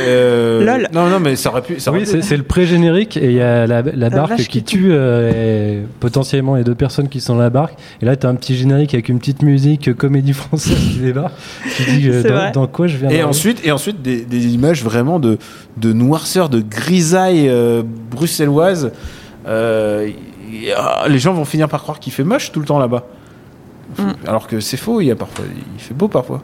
Euh, 0.06 0.64
Lol. 0.64 0.88
Non, 0.92 1.08
non, 1.08 1.20
mais 1.20 1.36
ça 1.36 1.50
aurait 1.50 1.62
pu. 1.62 1.80
Ça 1.80 1.90
aurait 1.90 2.00
Oui, 2.00 2.04
pu- 2.04 2.10
c'est 2.10 2.22
c'est 2.22 2.36
le 2.36 2.42
pré-générique 2.42 3.16
et 3.16 3.26
il 3.26 3.32
y 3.32 3.40
a 3.40 3.66
la, 3.66 3.82
la 3.82 4.10
barque 4.10 4.36
qui, 4.36 4.46
qui 4.48 4.62
tue 4.62 4.88
euh, 4.90 5.82
et 5.82 5.86
potentiellement 6.00 6.56
les 6.56 6.64
deux 6.64 6.74
personnes 6.74 7.08
qui 7.08 7.20
sont 7.20 7.34
dans 7.34 7.40
la 7.40 7.50
barque. 7.50 7.74
Et 8.02 8.04
là, 8.04 8.16
tu 8.16 8.26
as 8.26 8.30
un 8.30 8.34
petit 8.34 8.56
générique 8.56 8.94
avec 8.94 9.08
une 9.08 9.18
petite 9.18 9.42
musique 9.42 9.88
euh, 9.88 9.94
comédie 9.94 10.32
française 10.32 10.76
qui 10.76 10.98
débarque. 10.98 11.34
Tu 11.76 11.82
dis 11.84 12.08
euh, 12.12 12.50
dans, 12.52 12.66
quoi 12.66 12.86
je 12.86 12.96
viens 12.96 13.10
Et 13.10 13.22
ensuite, 13.22 13.60
et 13.64 13.72
ensuite 13.72 14.02
des, 14.02 14.24
des 14.24 14.54
images 14.54 14.82
vraiment 14.82 15.18
de, 15.18 15.38
de 15.76 15.92
noirceur, 15.92 16.48
de 16.48 16.60
grisaille 16.60 17.48
euh, 17.48 17.82
bruxelloise. 18.10 18.92
Euh, 19.46 20.08
ah, 20.76 21.04
les 21.08 21.18
gens 21.18 21.32
vont 21.32 21.44
finir 21.44 21.68
par 21.68 21.82
croire 21.82 21.98
qu'il 22.00 22.12
fait 22.12 22.24
moche 22.24 22.52
tout 22.52 22.60
le 22.60 22.66
temps 22.66 22.78
là-bas. 22.78 23.04
Mm. 23.98 24.02
Alors 24.26 24.46
que 24.46 24.60
c'est 24.60 24.76
faux, 24.76 25.00
il, 25.00 25.06
y 25.06 25.10
a 25.10 25.16
parfois, 25.16 25.44
il 25.76 25.80
fait 25.82 25.94
beau 25.94 26.08
parfois. 26.08 26.42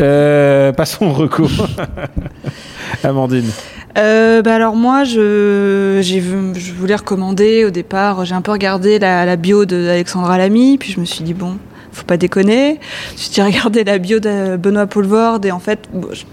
Euh, 0.00 0.72
passons 0.72 1.06
au 1.06 1.12
recours. 1.12 1.50
Amandine. 3.04 3.50
Euh, 3.96 4.42
bah 4.42 4.54
alors 4.54 4.76
moi, 4.76 5.04
je, 5.04 5.98
j'ai 6.02 6.20
vu, 6.20 6.36
je 6.54 6.72
voulais 6.72 6.94
recommander 6.94 7.64
au 7.64 7.70
départ. 7.70 8.24
J'ai 8.24 8.34
un 8.34 8.42
peu 8.42 8.52
regardé 8.52 8.98
la, 8.98 9.24
la 9.24 9.36
bio 9.36 9.64
d'Alexandra 9.64 10.38
Lamy, 10.38 10.78
puis 10.78 10.92
je 10.92 11.00
me 11.00 11.04
suis 11.04 11.24
dit 11.24 11.34
bon, 11.34 11.56
faut 11.92 12.04
pas 12.04 12.16
déconner. 12.16 12.78
J'ai 13.32 13.42
regardé 13.42 13.84
la 13.84 13.98
bio 13.98 14.20
de 14.20 14.56
Benoît 14.56 14.86
Poulvord 14.86 15.40
et 15.44 15.50
en 15.50 15.58
fait, 15.58 15.80
bon, 15.92 16.08
je- 16.12 16.24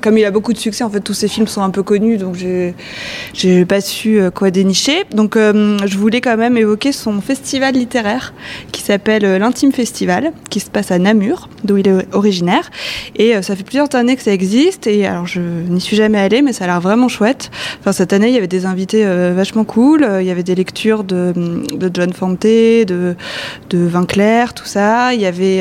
comme 0.00 0.18
il 0.18 0.24
a 0.24 0.30
beaucoup 0.30 0.52
de 0.52 0.58
succès, 0.58 0.84
en 0.84 0.90
fait, 0.90 1.00
tous 1.00 1.14
ses 1.14 1.28
films 1.28 1.46
sont 1.46 1.62
un 1.62 1.70
peu 1.70 1.82
connus, 1.82 2.16
donc 2.16 2.36
j'ai, 2.36 3.64
pas 3.64 3.80
su 3.80 4.20
euh, 4.20 4.30
quoi 4.30 4.50
dénicher. 4.50 5.04
Donc, 5.12 5.36
euh, 5.36 5.78
je 5.84 5.98
voulais 5.98 6.20
quand 6.20 6.36
même 6.36 6.56
évoquer 6.56 6.92
son 6.92 7.20
festival 7.20 7.74
littéraire 7.74 8.34
qui 8.72 8.82
s'appelle 8.82 9.24
euh, 9.24 9.38
l'Intime 9.38 9.72
Festival, 9.72 10.32
qui 10.50 10.60
se 10.60 10.70
passe 10.70 10.90
à 10.90 10.98
Namur, 10.98 11.48
d'où 11.64 11.76
il 11.76 11.88
est 11.88 12.14
originaire. 12.14 12.70
Et 13.16 13.40
ça 13.42 13.56
fait 13.56 13.64
plusieurs 13.64 13.92
années 13.94 14.16
que 14.16 14.22
ça 14.22 14.32
existe. 14.32 14.86
Et 14.86 15.06
alors, 15.06 15.26
je 15.26 15.40
n'y 15.40 15.80
suis 15.80 15.96
jamais 15.96 16.18
allée, 16.18 16.42
mais 16.42 16.52
ça 16.52 16.64
a 16.64 16.66
l'air 16.66 16.80
vraiment 16.80 17.08
chouette. 17.08 17.50
Enfin, 17.80 17.92
cette 17.92 18.12
année, 18.12 18.28
il 18.28 18.34
y 18.34 18.38
avait 18.38 18.46
des 18.46 18.66
invités 18.66 19.04
vachement 19.32 19.64
cool. 19.64 20.06
Il 20.20 20.26
y 20.26 20.30
avait 20.30 20.42
des 20.42 20.54
lectures 20.54 21.04
de, 21.04 21.32
John 21.92 22.12
Fante, 22.12 22.42
de, 22.42 23.16
de 23.70 23.78
Vinclair, 23.78 24.54
tout 24.54 24.66
ça. 24.66 25.14
Il 25.14 25.20
y 25.20 25.26
avait 25.26 25.60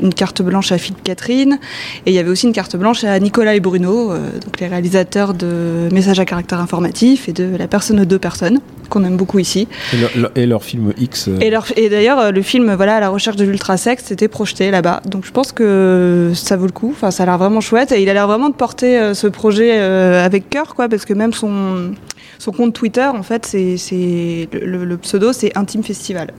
une 0.00 0.14
carte 0.14 0.42
blanche 0.42 0.72
à 0.72 0.78
Philippe 0.78 1.02
Catherine. 1.02 1.58
Et 2.06 2.10
il 2.10 2.14
y 2.14 2.18
avait 2.18 2.30
aussi 2.30 2.46
une 2.46 2.52
carte 2.52 2.76
blanche 2.76 3.04
à 3.04 3.07
Nicolas 3.20 3.54
et 3.54 3.60
Bruno, 3.60 4.10
euh, 4.12 4.18
donc 4.44 4.58
les 4.60 4.66
réalisateurs 4.66 5.34
de 5.34 5.88
Messages 5.92 6.18
à 6.20 6.24
caractère 6.24 6.60
informatif 6.60 7.28
et 7.28 7.32
de 7.32 7.56
La 7.56 7.68
personne 7.68 8.00
aux 8.00 8.04
deux 8.04 8.18
personnes, 8.18 8.60
qu'on 8.90 9.04
aime 9.04 9.16
beaucoup 9.16 9.38
ici. 9.38 9.68
Et 9.92 9.96
leur, 9.98 10.10
leur- 10.16 10.30
et 10.34 10.46
leur 10.46 10.62
film 10.64 10.92
X. 10.98 11.28
euh, 11.28 11.38
Et, 11.40 11.50
leur- 11.50 11.66
et 11.76 11.88
d'ailleurs, 11.88 12.18
euh, 12.18 12.30
le 12.30 12.42
film 12.42 12.74
voilà, 12.74 12.96
à 12.96 13.00
la 13.00 13.08
recherche 13.08 13.36
de 13.36 13.44
l'ultrasex 13.44 14.02
c'était 14.04 14.28
projeté 14.28 14.70
là-bas. 14.70 15.00
Donc 15.06 15.24
je 15.24 15.30
pense 15.30 15.52
que 15.52 16.32
ça 16.34 16.56
vaut 16.56 16.66
le 16.66 16.72
coup. 16.72 16.90
Enfin, 16.94 17.10
ça 17.10 17.22
a 17.22 17.26
l'air 17.26 17.38
vraiment 17.38 17.60
chouette. 17.60 17.92
Et 17.92 18.02
il 18.02 18.08
a 18.10 18.14
l'air 18.14 18.26
vraiment 18.26 18.48
de 18.48 18.54
porter 18.54 18.98
euh, 18.98 19.14
ce 19.14 19.26
projet 19.26 19.78
euh, 19.78 20.24
avec 20.24 20.50
cœur, 20.50 20.74
quoi, 20.74 20.88
parce 20.88 21.04
que 21.04 21.14
même 21.14 21.32
son, 21.32 21.92
son 22.38 22.52
compte 22.52 22.72
Twitter, 22.74 23.06
en 23.06 23.22
fait, 23.22 23.46
c'est, 23.46 23.76
c'est 23.76 24.48
le, 24.52 24.66
le- 24.66 24.84
le 24.84 24.96
pseudo, 24.98 25.32
c'est 25.32 25.56
Intime 25.56 25.82
Festival. 25.82 26.32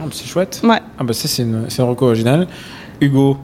ah, 0.00 0.04
c'est 0.12 0.26
chouette. 0.26 0.60
Ouais. 0.64 0.78
Ah 0.98 1.04
bah 1.04 1.12
ça 1.12 1.28
c'est 1.28 1.42
une, 1.42 1.64
c'est 1.68 1.82
un 1.82 1.86
recours 1.86 2.08
original. 2.08 2.46
Hugo. 3.00 3.36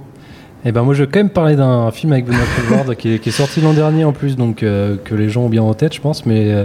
Eh 0.64 0.73
ben 0.73 0.83
moi 0.83 0.93
je 0.95 1.05
vais 1.05 1.11
quand 1.11 1.21
même 1.21 1.31
parler 1.31 1.57
d'un 1.57 1.90
film 1.90 2.12
avec 2.12 2.26
Benoît 2.26 2.40
Poulvord 2.57 2.97
qui, 2.99 3.14
est, 3.14 3.19
qui 3.19 3.31
est 3.31 3.33
sorti 3.33 3.61
l'an 3.62 3.73
dernier 3.73 4.05
en 4.05 4.12
plus, 4.12 4.37
donc 4.37 4.62
euh, 4.62 4.97
que 5.02 5.14
les 5.14 5.29
gens 5.31 5.45
ont 5.45 5.49
bien 5.49 5.62
en 5.62 5.73
tête, 5.75 5.95
je 5.95 6.00
pense. 6.00 6.26
Mais 6.26 6.52
euh, 6.52 6.64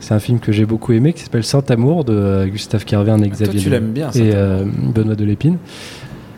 c'est 0.00 0.14
un 0.14 0.18
film 0.18 0.40
que 0.40 0.50
j'ai 0.52 0.64
beaucoup 0.66 0.92
aimé 0.92 1.12
qui 1.12 1.22
s'appelle 1.22 1.44
Saint 1.44 1.62
Amour 1.68 2.04
de 2.04 2.12
euh, 2.12 2.46
Gustave 2.46 2.84
Kervern 2.84 3.22
et 3.24 3.28
Xavier 3.28 3.60
tu 3.60 3.68
Dolan 3.68 3.76
l'aimes 3.82 3.92
bien, 3.92 4.08
et 4.10 4.12
Saint-Amour. 4.12 4.34
euh, 4.36 4.64
Benoît 4.94 5.14
Delépine. 5.14 5.58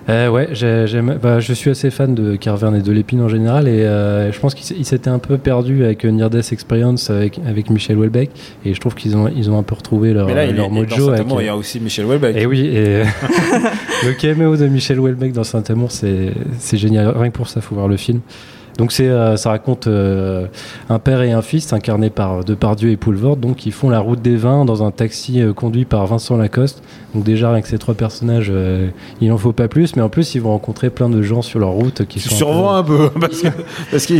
Euh, 0.08 0.30
ouais, 0.30 0.48
j'aime- 0.52 1.18
bah, 1.22 1.38
je 1.38 1.52
suis 1.52 1.68
assez 1.70 1.90
fan 1.90 2.14
de 2.14 2.34
Carverne 2.36 2.74
et 2.76 2.80
de 2.80 2.90
Lépine 2.92 3.20
en 3.20 3.28
général 3.28 3.68
et 3.68 3.82
euh, 3.82 4.32
je 4.32 4.40
pense 4.40 4.54
qu'il 4.54 4.64
s- 4.64 4.72
il 4.78 4.86
s'était 4.86 5.10
un 5.10 5.18
peu 5.18 5.36
perdu 5.36 5.84
avec 5.84 6.06
euh, 6.06 6.10
Near 6.10 6.30
Death 6.30 6.50
Experience 6.50 7.10
avec, 7.10 7.38
avec 7.46 7.68
Michel 7.68 7.98
Houellebecq 7.98 8.30
et 8.64 8.72
je 8.72 8.80
trouve 8.80 8.94
qu'ils 8.94 9.18
ont, 9.18 9.28
ils 9.28 9.50
ont 9.50 9.58
un 9.58 9.62
peu 9.62 9.74
retrouvé 9.74 10.14
leur, 10.14 10.26
Mais 10.28 10.34
là, 10.34 10.44
il 10.46 10.56
leur 10.56 10.66
est, 10.66 10.70
mojo. 10.70 11.10
avec, 11.10 11.26
il 11.40 11.44
y 11.44 11.48
a 11.48 11.56
aussi 11.56 11.78
Michel 11.78 12.06
Houellebecq. 12.06 12.36
et 12.36 12.46
oui, 12.46 12.60
et 12.60 13.02
le 14.06 14.12
caméo 14.18 14.56
de 14.56 14.66
Michel 14.66 14.98
Houellebecq 14.98 15.32
dans 15.32 15.44
Saint-Amour, 15.44 15.92
c'est 15.92 16.32
c'est 16.58 16.78
génial. 16.78 17.08
Rien 17.14 17.28
que 17.30 17.36
pour 17.36 17.48
ça, 17.48 17.60
faut 17.60 17.74
voir 17.74 17.88
le 17.88 17.98
film. 17.98 18.20
Donc 18.78 18.92
c'est, 18.92 19.08
euh, 19.08 19.36
ça 19.36 19.50
raconte 19.50 19.88
euh, 19.88 20.46
un 20.88 21.00
père 21.00 21.20
et 21.22 21.32
un 21.32 21.42
fils 21.42 21.72
incarnés 21.72 22.10
par 22.10 22.44
Depardieu 22.44 22.90
et 22.90 22.96
Poulvord, 22.96 23.36
donc 23.36 23.56
qui 23.56 23.72
font 23.72 23.90
la 23.90 23.98
route 23.98 24.22
des 24.22 24.36
vins 24.36 24.64
dans 24.64 24.84
un 24.84 24.92
taxi 24.92 25.42
euh, 25.42 25.52
conduit 25.52 25.84
par 25.84 26.06
Vincent 26.06 26.36
Lacoste. 26.36 26.80
Donc 27.12 27.24
déjà 27.24 27.50
avec 27.50 27.66
ces 27.66 27.76
trois 27.78 27.94
personnages, 27.94 28.50
euh, 28.54 28.88
il 29.20 29.32
en 29.32 29.36
faut 29.38 29.52
pas 29.52 29.66
plus, 29.66 29.96
mais 29.96 30.02
en 30.02 30.08
plus 30.08 30.36
ils 30.36 30.40
vont 30.40 30.50
rencontrer 30.50 30.90
plein 30.90 31.08
de 31.10 31.20
gens 31.22 31.42
sur 31.42 31.58
leur 31.58 31.70
route 31.70 32.04
qui 32.06 32.20
Tu 32.20 32.28
sont. 32.28 32.34
un 32.34 32.38
survends 32.38 32.74
un 32.74 32.84
peu, 32.84 33.10
parce 33.20 33.40
que, 33.42 33.48
parce 33.90 34.06
que 34.06 34.14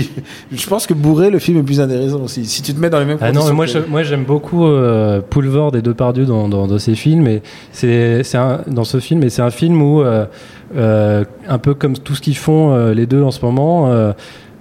je 0.51 0.67
pense 0.67 0.87
que 0.89 0.95
bourré, 0.95 1.31
le 1.31 1.39
film 1.39 1.59
est 1.59 1.63
plus 1.63 1.81
intéressant 1.81 2.23
aussi. 2.23 2.45
Si 2.45 2.61
tu 2.61 2.75
te 2.75 2.81
mets 2.81 2.91
dans 2.91 2.99
les 2.99 3.05
mêmes 3.05 3.19
Ah 3.21 3.31
non, 3.31 3.45
mais 3.47 3.53
moi, 3.53 3.67
que- 3.67 3.73
je- 3.73 3.79
moi 3.89 4.03
j'aime 4.03 4.25
beaucoup 4.25 4.67
euh, 4.67 5.21
Poulvord 5.21 5.77
et 5.77 5.83
Depardieu 5.83 6.25
dans, 6.27 6.49
dans, 6.49 6.67
dans 6.67 6.79
ces 6.81 6.97
films. 6.97 7.29
Et 7.29 7.43
c'est, 7.71 8.25
c'est 8.25 8.39
un, 8.39 8.63
dans 8.67 8.85
ce 8.85 8.99
film, 8.99 9.23
et 9.23 9.31
c'est 9.31 9.43
un 9.43 9.51
film 9.51 9.81
où, 9.81 10.01
euh, 10.03 10.25
euh, 10.77 11.25
un 11.49 11.59
peu 11.59 11.75
comme 11.75 11.97
tout 11.97 12.15
ce 12.17 12.21
qu'ils 12.21 12.37
font 12.37 12.73
euh, 12.75 12.93
les 12.93 13.07
deux 13.07 13.23
en 13.23 13.31
ce 13.31 13.45
moment, 13.45 13.91
euh, 13.93 14.13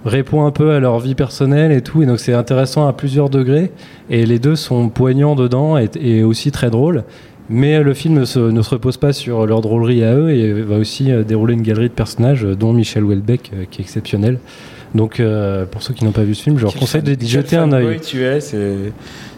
répond 0.08 0.44
un 0.44 0.50
peu 0.50 0.72
à 0.72 0.80
leur 0.80 0.98
vie 0.98 1.14
personnelle 1.14 1.70
et 1.72 1.80
tout. 1.82 2.02
Et 2.02 2.06
donc 2.06 2.18
c'est 2.18 2.32
intéressant 2.34 2.86
à 2.88 2.92
plusieurs 2.92 3.30
degrés. 3.30 3.70
Et 4.10 4.26
les 4.26 4.38
deux 4.38 4.56
sont 4.56 4.88
poignants 4.88 5.34
dedans 5.36 5.78
et, 5.78 5.88
et 6.00 6.22
aussi 6.24 6.50
très 6.50 6.70
drôles. 6.70 7.04
Mais 7.50 7.82
le 7.82 7.94
film 7.94 8.14
ne 8.20 8.24
se, 8.26 8.38
ne 8.40 8.60
se 8.60 8.70
repose 8.70 8.98
pas 8.98 9.12
sur 9.14 9.46
leur 9.46 9.60
drôlerie 9.62 10.04
à 10.04 10.14
eux 10.14 10.30
et 10.30 10.52
va 10.62 10.76
aussi 10.76 11.10
euh, 11.10 11.22
dérouler 11.24 11.54
une 11.54 11.62
galerie 11.62 11.88
de 11.88 11.94
personnages, 11.94 12.42
dont 12.42 12.74
Michel 12.74 13.04
Houellebecq, 13.04 13.50
euh, 13.54 13.64
qui 13.70 13.80
est 13.80 13.84
exceptionnel. 13.84 14.38
Donc, 14.94 15.18
euh, 15.20 15.64
pour 15.64 15.82
ceux 15.82 15.94
qui 15.94 16.04
n'ont 16.04 16.12
pas 16.12 16.24
vu 16.24 16.34
ce 16.34 16.42
film, 16.42 16.58
je 16.58 16.64
leur 16.64 16.74
conseille 16.74 17.02
quel 17.02 17.26
jeter 17.26 17.56
un 17.56 17.72
œil. 17.72 18.00
tu 18.00 18.22
es, 18.22 18.40
c'est. 18.40 18.74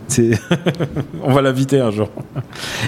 c'est- 0.08 0.30
On 1.24 1.32
va 1.32 1.40
l'inviter 1.42 1.78
un 1.80 1.90
jour. 1.92 2.08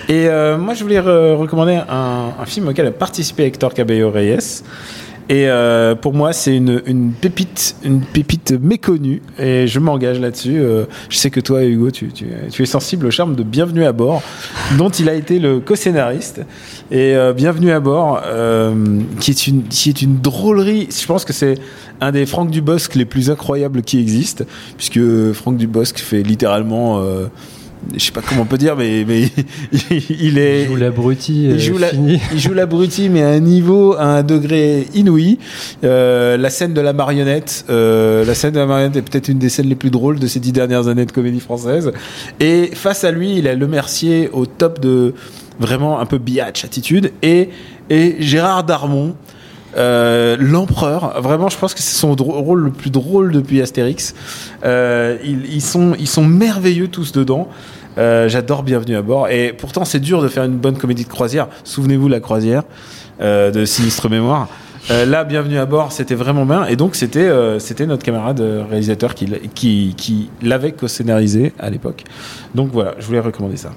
Et 0.09 0.27
euh, 0.27 0.59
moi, 0.59 0.75
je 0.75 0.83
voulais 0.83 1.01
re- 1.01 1.35
recommander 1.35 1.79
un, 1.89 2.31
un 2.41 2.45
film 2.47 2.67
auquel 2.69 2.87
a 2.87 2.91
participé 2.91 3.45
Hector 3.45 3.75
Cabello 3.75 4.11
Reyes. 4.11 4.63
Et 5.29 5.47
euh, 5.47 5.95
pour 5.95 6.15
moi, 6.15 6.33
c'est 6.33 6.57
une, 6.57 7.13
pépite, 7.13 7.77
une 7.85 8.01
pépite 8.01 8.53
méconnue. 8.53 9.23
Et 9.39 9.67
je 9.67 9.79
m'engage 9.79 10.21
là-dessus. 10.21 10.59
Euh, 10.59 10.85
je 11.09 11.17
sais 11.17 11.31
que 11.31 11.41
toi, 11.41 11.65
Hugo, 11.65 11.91
tu, 11.91 12.11
es 12.59 12.67
sensible 12.67 13.07
au 13.07 13.11
charme 13.11 13.35
de 13.35 13.43
Bienvenue 13.43 13.85
à 13.85 13.93
bord, 13.93 14.23
dont 14.77 14.91
il 14.91 15.09
a 15.09 15.15
été 15.15 15.39
le 15.39 15.61
co-scénariste. 15.61 16.43
Et 16.91 17.15
euh, 17.15 17.33
Bienvenue 17.33 17.71
à 17.71 17.81
bord, 17.81 18.21
qui 19.21 19.31
est 19.31 19.47
une, 19.47 19.65
qui 19.65 19.89
est 19.89 20.03
une 20.03 20.21
drôlerie. 20.21 20.89
Je 20.91 21.07
pense 21.07 21.25
que 21.25 21.33
c'est 21.33 21.55
un 22.01 22.13
des 22.13 22.27
Franck 22.27 22.51
Dubosc 22.51 22.95
les 22.95 23.05
plus 23.05 23.31
incroyables 23.31 23.83
qui 23.83 23.99
existent, 23.99 24.45
puisque 24.77 25.01
Franck 25.33 25.57
Dubosc 25.57 25.99
fait 25.99 26.23
littéralement. 26.23 27.03
Je 27.95 27.99
sais 27.99 28.13
pas 28.13 28.23
comment 28.27 28.43
on 28.43 28.47
peut 28.47 28.59
dire, 28.59 28.77
mais, 28.77 29.05
mais 29.07 29.23
il 30.09 30.39
est. 30.39 30.63
Il 30.63 30.69
joue 30.69 30.77
l'abruti 30.77 31.45
Il 31.45 31.51
euh, 31.51 31.79
la, 31.79 31.93
il 31.93 32.39
joue 32.39 32.55
l'abruti, 32.55 33.09
mais 33.09 33.23
à 33.23 33.29
un 33.29 33.41
niveau, 33.41 33.95
à 33.95 34.05
un 34.05 34.23
degré 34.23 34.87
inouï. 34.95 35.39
Euh, 35.85 36.37
la 36.37 36.51
scène 36.51 36.75
de 36.75 36.81
la 36.81 36.93
marionnette, 36.93 37.65
euh, 37.71 38.25
la 38.25 38.35
scène 38.35 38.53
de 38.53 38.59
la 38.59 38.67
marionnette 38.67 38.97
est 38.97 39.03
peut-être 39.03 39.29
une 39.29 39.39
des 39.39 39.49
scènes 39.49 39.69
les 39.69 39.75
plus 39.75 39.91
drôles 39.91 40.19
de 40.19 40.27
ces 40.27 40.41
dix 40.41 40.53
dernières 40.53 40.89
années 40.89 41.07
de 41.07 41.13
comédie 41.13 41.41
française. 41.41 41.93
Et 42.41 42.71
face 42.75 43.05
à 43.05 43.11
lui, 43.11 43.37
il 43.37 43.49
a 43.49 43.55
Le 43.55 43.67
Mercier 43.67 44.31
au 44.33 44.47
top 44.47 44.81
de 44.81 45.15
vraiment 45.59 46.01
un 46.01 46.07
peu 46.07 46.19
biatch 46.19 46.65
attitude 46.65 47.13
et, 47.23 47.51
et 47.91 48.17
Gérard 48.21 48.65
Darmon. 48.65 49.15
Euh, 49.77 50.37
l'empereur, 50.39 51.21
vraiment, 51.21 51.49
je 51.49 51.59
pense 51.59 51.75
que 51.75 51.81
c'est 51.81 51.99
son 51.99 52.15
rôle 52.15 52.61
le 52.61 52.71
plus 52.71 52.91
drôle 52.91 53.33
depuis 53.33 53.61
Astérix. 53.61 54.15
Euh, 54.65 55.17
ils, 55.25 55.63
sont, 55.63 55.95
ils 55.99 56.09
sont 56.09 56.25
merveilleux 56.25 56.89
tous 56.89 57.13
dedans. 57.13 57.49
Euh, 57.99 58.29
J'adore 58.29 58.63
Bienvenue 58.63 58.97
à 58.97 59.03
bord. 59.03 59.29
Et 59.29 59.53
pourtant, 59.53 59.85
c'est 59.85 60.01
dur 60.01 60.23
de 60.23 60.29
faire 60.29 60.45
une 60.45 60.57
bonne 60.57 60.77
comédie 60.77 61.05
de 61.05 61.09
croisière. 61.09 61.49
Souvenez-vous 61.65 62.09
la 62.09 62.21
croisière 62.21 62.63
de 63.21 63.65
Sinistre 63.65 64.09
Mémoire. 64.09 64.49
Là, 64.89 65.23
Bienvenue 65.23 65.59
à 65.59 65.67
bord, 65.67 65.93
c'était 65.93 66.17
vraiment 66.17 66.45
bien. 66.45 66.65
Et 66.67 66.77
donc, 66.77 66.97
c'était 66.97 67.87
notre 67.87 68.03
camarade 68.03 68.41
réalisateur 68.69 69.15
qui, 69.15 69.95
qui 69.97 70.31
l'avait 70.43 70.73
co-scénarisé 70.73 71.53
à 71.59 71.71
l'époque. 71.71 72.03
Donc 72.55 72.71
voilà, 72.73 72.95
je 72.99 73.07
voulais 73.07 73.21
recommander 73.21 73.57
ça. 73.57 73.71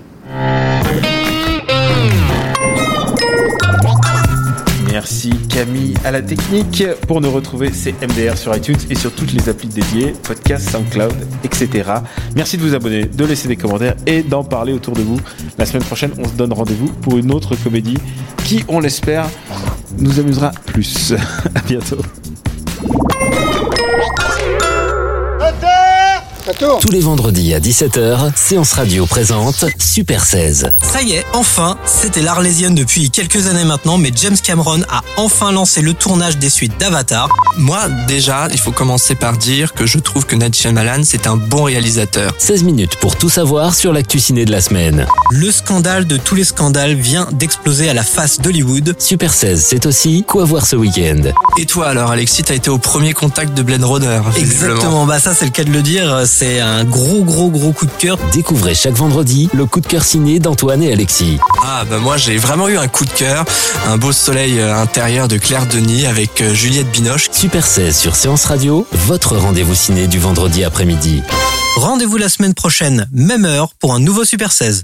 Merci 5.06 5.30
Camille 5.50 5.94
à 6.04 6.10
la 6.10 6.24
technique. 6.24 6.84
Pour 7.08 7.22
nous 7.22 7.30
retrouver, 7.30 7.70
c'est 7.72 7.92
MDR 8.02 8.36
sur 8.36 8.56
iTunes 8.56 8.80
et 8.90 8.96
sur 8.96 9.14
toutes 9.14 9.34
les 9.34 9.50
applis 9.50 9.68
dédiées, 9.68 10.16
podcast, 10.24 10.68
SoundCloud, 10.72 11.14
etc. 11.44 11.92
Merci 12.36 12.58
de 12.58 12.64
vous 12.64 12.74
abonner, 12.74 13.06
de 13.06 13.24
laisser 13.24 13.48
des 13.48 13.56
commentaires 13.56 13.94
et 14.08 14.24
d'en 14.24 14.44
parler 14.44 14.74
autour 14.74 14.96
de 14.96 15.04
vous. 15.04 15.20
La 15.60 15.68
semaine 15.68 15.84
prochaine, 15.84 16.12
on 16.18 16.28
se 16.28 16.34
donne 16.34 16.54
rendez-vous 16.54 16.88
pour 16.88 17.20
une 17.20 17.32
autre 17.32 17.56
comédie 17.56 18.00
qui, 18.46 18.66
on 18.68 18.80
l'espère, 18.80 19.28
nous 20.00 20.20
amusera 20.20 20.52
plus. 20.66 21.14
à 21.54 21.62
bientôt. 21.62 22.02
Tous 26.80 26.92
les 26.92 27.00
vendredis 27.00 27.56
à 27.56 27.60
17h, 27.60 28.32
Séance 28.36 28.74
Radio 28.74 29.08
présente 29.08 29.66
Super 29.80 30.24
16. 30.24 30.74
Ça 30.84 31.02
y 31.02 31.14
est, 31.14 31.26
enfin, 31.34 31.76
c'était 31.86 32.22
l'Arlésienne 32.22 32.76
depuis 32.76 33.10
quelques 33.10 33.48
années 33.48 33.64
maintenant, 33.64 33.98
mais 33.98 34.12
James 34.16 34.38
Cameron 34.38 34.82
a 34.88 35.02
enfin 35.18 35.52
lancé 35.52 35.82
le 35.82 35.96
tournage 35.96 36.38
des 36.38 36.52
suites 36.52 36.80
d'Avatar. 36.80 37.30
Moi, 37.58 37.90
déjà, 38.08 38.48
il 38.52 38.60
faut 38.60 38.72
commencer 38.72 39.16
par 39.16 39.38
dire 39.38 39.74
que 39.74 39.88
je 39.88 39.98
trouve 39.98 40.28
que 40.28 40.36
Night 40.36 40.56
Shyamalan, 40.56 41.02
c'est 41.04 41.26
un 41.26 41.36
bon 41.36 41.64
réalisateur. 41.64 42.36
16 42.38 42.62
minutes 42.62 42.98
pour 42.98 43.16
tout 43.16 43.30
savoir 43.30 43.74
sur 43.74 43.92
l'actu 43.92 44.20
ciné 44.20 44.46
de 44.46 44.52
la 44.52 44.62
semaine. 44.62 45.08
Le 45.32 45.50
scandale 45.50 46.06
de 46.06 46.18
tous 46.18 46.36
les 46.36 46.44
scandales 46.44 46.94
vient 46.94 47.28
d'exploser 47.32 47.90
à 47.90 47.96
la 47.96 48.04
face 48.04 48.40
d'Hollywood. 48.40 48.96
Super 49.00 49.34
16, 49.34 49.66
c'est 49.68 49.88
aussi 49.88 50.24
quoi 50.24 50.46
voir 50.46 50.68
ce 50.68 50.76
week-end. 50.76 51.24
Et 51.58 51.66
toi 51.66 51.88
alors, 51.88 52.12
Alexis, 52.12 52.44
t'as 52.44 52.54
été 52.54 52.70
au 52.70 52.78
premier 52.78 53.14
contact 53.14 53.56
de 53.56 53.64
Blade 53.64 53.84
Runner 53.84 54.22
Exactement, 54.38 55.08
bah 55.08 55.20
ça 55.20 55.34
c'est 55.34 55.46
le 55.46 55.52
cas 55.52 55.64
de 55.64 55.72
le 55.72 55.82
dire, 55.82 56.28
c'est 56.38 56.60
un 56.60 56.84
gros 56.84 57.24
gros 57.24 57.50
gros 57.50 57.72
coup 57.72 57.86
de 57.86 57.92
cœur. 57.98 58.18
Découvrez 58.34 58.76
chaque 58.76 58.96
vendredi 58.96 59.50
le 59.54 59.66
coup 59.66 59.80
de 59.80 59.88
cœur 59.88 60.04
ciné 60.04 60.38
d'Antoine 60.40 60.84
et 60.84 60.92
Alexis. 60.92 61.40
Ah 61.64 61.86
bah 61.90 61.98
moi 62.00 62.18
j'ai 62.18 62.36
vraiment 62.36 62.68
eu 62.68 62.78
un 62.78 62.90
coup 62.90 63.06
de 63.06 63.12
cœur, 63.12 63.46
un 63.88 63.98
beau 63.98 64.12
soleil 64.12 64.60
euh, 64.60 64.76
intérieur 64.76 65.30
de 65.30 65.38
Claire 65.38 65.66
Denis 65.66 66.06
avec 66.06 66.42
euh, 66.42 66.54
Juliette 66.54 66.92
Binoche. 66.92 67.30
Super 67.32 67.66
16 67.66 67.96
sur 67.96 68.18
Séance 68.18 68.44
Radio, 68.44 68.86
votre 68.92 69.38
rendez-vous 69.38 69.76
ciné 69.76 70.08
du 70.08 70.20
vendredi 70.20 70.66
après-midi. 70.66 71.24
Rendez-vous 71.78 72.18
la 72.18 72.28
semaine 72.28 72.54
prochaine, 72.54 73.08
même 73.14 73.46
heure, 73.46 73.70
pour 73.80 73.94
un 73.94 74.02
nouveau 74.02 74.26
Super 74.26 74.52
16. 74.52 74.84